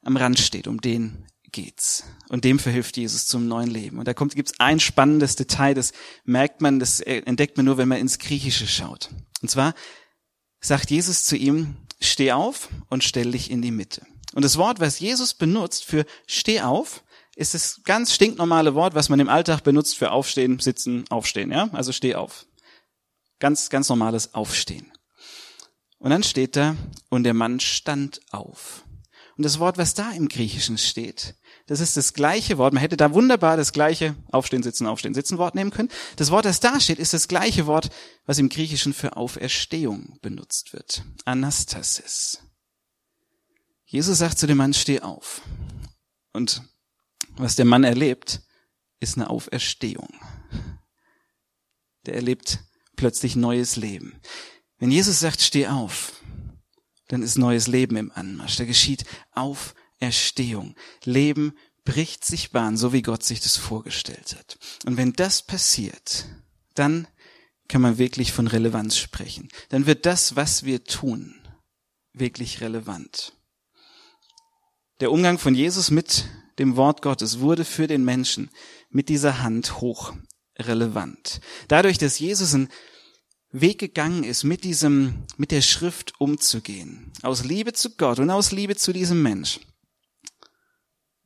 am 0.03 0.17
Rand 0.17 0.39
steht, 0.39 0.67
um 0.67 0.81
den 0.81 1.27
geht's. 1.51 2.05
Und 2.29 2.45
dem 2.45 2.59
verhilft 2.59 2.97
Jesus 2.97 3.27
zum 3.27 3.49
neuen 3.49 3.71
Leben. 3.71 3.99
Und 3.99 4.07
da 4.07 4.15
kommt, 4.15 4.35
gibt's 4.35 4.59
ein 4.59 4.81
spannendes 4.81 5.37
Detail, 5.37 5.75
das 5.75 5.93
merkt 6.25 6.61
man, 6.61 6.79
das 6.79 7.01
entdeckt 7.01 7.57
man 7.57 7.67
nur, 7.67 7.79
wenn 7.79 7.89
man 7.89 7.99
ins 7.99 8.19
Griechische 8.19 8.67
schaut. 8.67 9.11
Und 9.43 9.51
zwar 9.51 9.75
sagt 10.61 10.91
Jesus 10.91 11.25
zu 11.25 11.37
ihm, 11.37 11.77
steh 12.01 12.33
auf 12.33 12.69
und 12.89 13.05
stell 13.05 13.33
dich 13.33 13.51
in 13.51 13.63
die 13.63 13.71
Mitte. 13.71 14.07
Und 14.35 14.45
das 14.45 14.59
Wort, 14.59 14.81
was 14.81 15.01
Jesus 15.01 15.35
benutzt 15.35 15.85
für 15.85 16.05
steh 16.27 16.61
auf, 16.61 17.03
ist 17.37 17.55
das 17.55 17.83
ganz 17.85 18.13
stinknormale 18.13 18.75
Wort, 18.75 18.95
was 18.95 19.09
man 19.09 19.21
im 19.21 19.29
Alltag 19.29 19.63
benutzt 19.63 19.97
für 19.97 20.11
aufstehen, 20.11 20.59
sitzen, 20.59 21.05
aufstehen, 21.09 21.53
ja? 21.53 21.69
Also 21.73 21.93
steh 21.93 22.15
auf. 22.15 22.47
Ganz, 23.39 23.71
ganz 23.71 23.89
normales 23.89 24.35
Aufstehen. 24.35 24.93
Und 25.99 26.11
dann 26.11 26.23
steht 26.23 26.57
da, 26.57 26.77
und 27.09 27.25
der 27.25 27.35
Mann 27.35 27.61
stand 27.61 28.21
auf. 28.31 28.85
Und 29.37 29.45
das 29.45 29.61
Wort, 29.61 29.79
was 29.79 29.95
da 29.95 30.11
im 30.11 30.29
Griechischen 30.29 30.79
steht, 30.79 31.37
das 31.69 31.79
ist 31.79 31.97
das 31.97 32.13
gleiche 32.13 32.59
Wort. 32.59 32.73
Man 32.73 32.81
hätte 32.81 32.97
da 32.97 33.13
wunderbar 33.15 33.57
das 33.57 33.73
gleiche 33.73 34.17
Aufstehen, 34.33 34.65
Sitzen, 34.65 34.89
Aufstehen, 34.89 35.15
Sitzen 35.15 35.39
Wort 35.39 35.55
nehmen 35.55 35.71
können. 35.71 35.91
Das 36.17 36.33
Wort, 36.33 36.45
das 36.45 36.59
da 36.59 36.81
steht, 36.81 36.99
ist 36.99 37.15
das 37.15 37.29
gleiche 37.29 37.67
Wort, 37.67 37.91
was 38.27 38.39
im 38.39 38.49
Griechischen 38.49 38.93
für 38.93 39.17
Auferstehung 39.17 40.19
benutzt 40.23 40.73
wird. 40.73 41.05
Anastasis. 41.25 42.41
Jesus 43.91 44.19
sagt 44.19 44.39
zu 44.39 44.47
dem 44.47 44.59
Mann, 44.59 44.75
steh 44.75 45.01
auf. 45.01 45.41
Und 46.35 46.63
was 47.37 47.57
der 47.57 47.65
Mann 47.65 47.85
erlebt, 47.85 48.43
ist 49.01 49.17
eine 49.17 49.31
Auferstehung. 49.31 50.11
Der 52.05 52.15
erlebt 52.15 52.59
plötzlich 52.97 53.35
neues 53.35 53.77
Leben. 53.77 54.21
Wenn 54.77 54.91
Jesus 54.91 55.21
sagt, 55.21 55.41
steh 55.41 55.69
auf, 55.69 56.13
dann 57.09 57.23
ist 57.23 57.39
neues 57.39 57.67
Leben 57.67 57.97
im 57.97 58.13
Anmarsch. 58.13 58.57
Da 58.57 58.67
geschieht 58.67 59.07
Auferstehung. 59.33 60.77
Leben 61.05 61.57
bricht 61.85 62.27
sich 62.27 62.51
Bahn, 62.51 62.77
so 62.77 62.93
wie 62.93 63.01
Gott 63.01 63.25
sich 63.25 63.41
das 63.41 63.57
vorgestellt 63.57 64.37
hat. 64.39 64.59
Und 64.85 64.99
wenn 64.99 65.15
das 65.15 65.41
passiert, 65.41 66.27
dann 66.75 67.09
kann 67.69 67.81
man 67.81 67.97
wirklich 67.97 68.33
von 68.33 68.49
Relevanz 68.49 68.99
sprechen. 68.99 69.49
Dann 69.71 69.87
wird 69.87 70.05
das, 70.05 70.37
was 70.37 70.65
wir 70.65 70.85
tun, 70.85 71.41
wirklich 72.13 72.61
relevant. 72.61 73.33
Der 75.01 75.13
Umgang 75.13 75.39
von 75.39 75.55
Jesus 75.55 75.93
mit 75.93 76.25
dem 76.59 76.77
Wort 76.77 77.03
Gottes 77.03 77.39
wurde 77.39 77.65
für 77.65 77.87
den 77.87 78.05
Menschen 78.05 78.51
mit 78.91 79.09
dieser 79.09 79.43
Hand 79.43 79.81
hoch 79.81 80.13
relevant. 80.59 81.41
Dadurch, 81.69 81.99
dass 81.99 82.19
Jesus 82.19 82.53
einen 82.53 82.69
Weg 83.51 83.79
gegangen 83.79 84.25
ist, 84.25 84.43
mit 84.43 84.65
diesem, 84.65 85.25
mit 85.37 85.53
der 85.53 85.63
Schrift 85.63 86.21
umzugehen, 86.21 87.13
aus 87.23 87.45
Liebe 87.45 87.73
zu 87.73 87.97
Gott 87.97 88.19
und 88.19 88.29
aus 88.29 88.51
Liebe 88.51 88.75
zu 88.75 88.93
diesem 88.93 89.23
Mensch. 89.23 89.61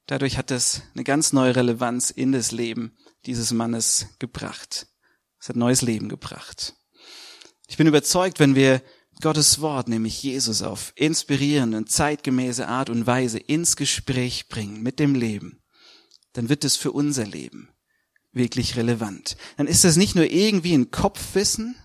Dadurch 0.07 0.37
hat 0.37 0.51
das 0.51 0.83
eine 0.95 1.05
ganz 1.05 1.33
neue 1.33 1.57
Relevanz 1.57 2.11
in 2.11 2.33
das 2.33 2.53
Leben 2.53 2.97
dieses 3.25 3.53
Mannes 3.53 4.09
gebracht. 4.19 4.87
Es 5.41 5.49
hat 5.49 5.57
neues 5.57 5.81
Leben 5.81 6.11
gebracht. 6.11 6.75
Ich 7.69 7.79
bin 7.79 7.87
überzeugt, 7.87 8.39
wenn 8.39 8.55
wir 8.55 8.83
Gottes 9.21 9.61
Wort, 9.61 9.89
nämlich 9.89 10.23
Jesus, 10.23 10.63
auf 10.63 10.93
inspirierende 10.97 11.77
und 11.77 11.91
zeitgemäße 11.91 12.67
Art 12.67 12.91
und 12.91 13.07
Weise 13.07 13.39
ins 13.39 13.77
Gespräch 13.77 14.49
bringen 14.49 14.83
mit 14.83 14.99
dem 14.99 15.15
Leben, 15.15 15.63
dann 16.33 16.49
wird 16.49 16.65
es 16.65 16.77
für 16.77 16.93
unser 16.93 17.27
Leben 17.27 17.69
wirklich 18.33 18.77
relevant. 18.77 19.37
Dann 19.57 19.67
ist 19.67 19.85
das 19.85 19.97
nicht 19.97 20.15
nur 20.15 20.31
irgendwie 20.31 20.75
ein 20.75 20.91
Kopfwissen, 20.91 21.77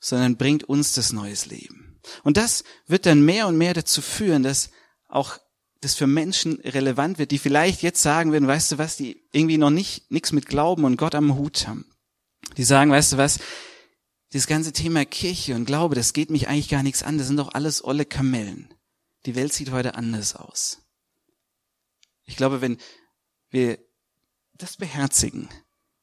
sondern 0.00 0.36
bringt 0.36 0.64
uns 0.64 0.92
das 0.92 1.12
neues 1.12 1.46
Leben. 1.46 2.00
Und 2.22 2.36
das 2.36 2.64
wird 2.86 3.06
dann 3.06 3.24
mehr 3.24 3.46
und 3.46 3.56
mehr 3.56 3.74
dazu 3.74 4.02
führen, 4.02 4.42
dass 4.42 4.70
auch 5.08 5.38
das 5.80 5.94
für 5.94 6.06
Menschen 6.06 6.60
relevant 6.60 7.18
wird, 7.18 7.30
die 7.30 7.38
vielleicht 7.38 7.82
jetzt 7.82 8.02
sagen 8.02 8.32
werden, 8.32 8.48
weißt 8.48 8.72
du 8.72 8.78
was, 8.78 8.96
die 8.96 9.22
irgendwie 9.32 9.58
noch 9.58 9.70
nicht 9.70 10.10
nichts 10.10 10.32
mit 10.32 10.46
Glauben 10.46 10.84
und 10.84 10.96
Gott 10.96 11.14
am 11.14 11.36
Hut 11.36 11.68
haben. 11.68 11.86
Die 12.56 12.64
sagen, 12.64 12.90
weißt 12.90 13.12
du 13.12 13.16
was, 13.16 13.38
dieses 14.32 14.46
ganze 14.46 14.72
Thema 14.72 15.04
Kirche 15.04 15.54
und 15.54 15.64
Glaube, 15.64 15.94
das 15.94 16.12
geht 16.12 16.30
mich 16.30 16.48
eigentlich 16.48 16.68
gar 16.68 16.82
nichts 16.82 17.02
an. 17.02 17.18
Das 17.18 17.26
sind 17.26 17.36
doch 17.36 17.54
alles 17.54 17.82
olle 17.84 18.04
Kamellen. 18.04 18.74
Die 19.26 19.34
Welt 19.34 19.52
sieht 19.52 19.70
heute 19.70 19.94
anders 19.94 20.36
aus. 20.36 20.82
Ich 22.24 22.36
glaube, 22.36 22.60
wenn 22.60 22.76
wir 23.50 23.78
das 24.54 24.76
beherzigen, 24.76 25.48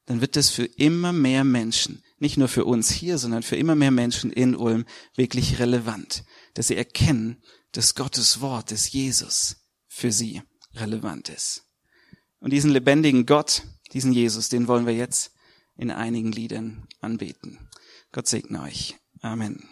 dann 0.06 0.20
wird 0.20 0.36
das 0.36 0.50
für 0.50 0.64
immer 0.64 1.12
mehr 1.12 1.44
Menschen, 1.44 2.02
nicht 2.18 2.36
nur 2.36 2.48
für 2.48 2.64
uns 2.64 2.90
hier, 2.90 3.18
sondern 3.18 3.42
für 3.42 3.56
immer 3.56 3.74
mehr 3.74 3.90
Menschen 3.90 4.32
in 4.32 4.56
Ulm 4.56 4.86
wirklich 5.14 5.58
relevant, 5.58 6.24
dass 6.54 6.68
sie 6.68 6.76
erkennen, 6.76 7.42
dass 7.72 7.94
Gottes 7.94 8.40
Wort, 8.40 8.70
des 8.70 8.92
Jesus 8.92 9.56
für 9.88 10.12
sie 10.12 10.42
relevant 10.74 11.28
ist. 11.28 11.64
Und 12.38 12.52
diesen 12.52 12.70
lebendigen 12.70 13.26
Gott, 13.26 13.62
diesen 13.92 14.12
Jesus, 14.12 14.48
den 14.48 14.68
wollen 14.68 14.86
wir 14.86 14.94
jetzt 14.94 15.32
in 15.76 15.90
einigen 15.90 16.32
Liedern 16.32 16.86
anbeten. 17.00 17.65
Gott 18.16 18.28
segne 18.28 18.62
euch. 18.62 18.96
Amen. 19.20 19.68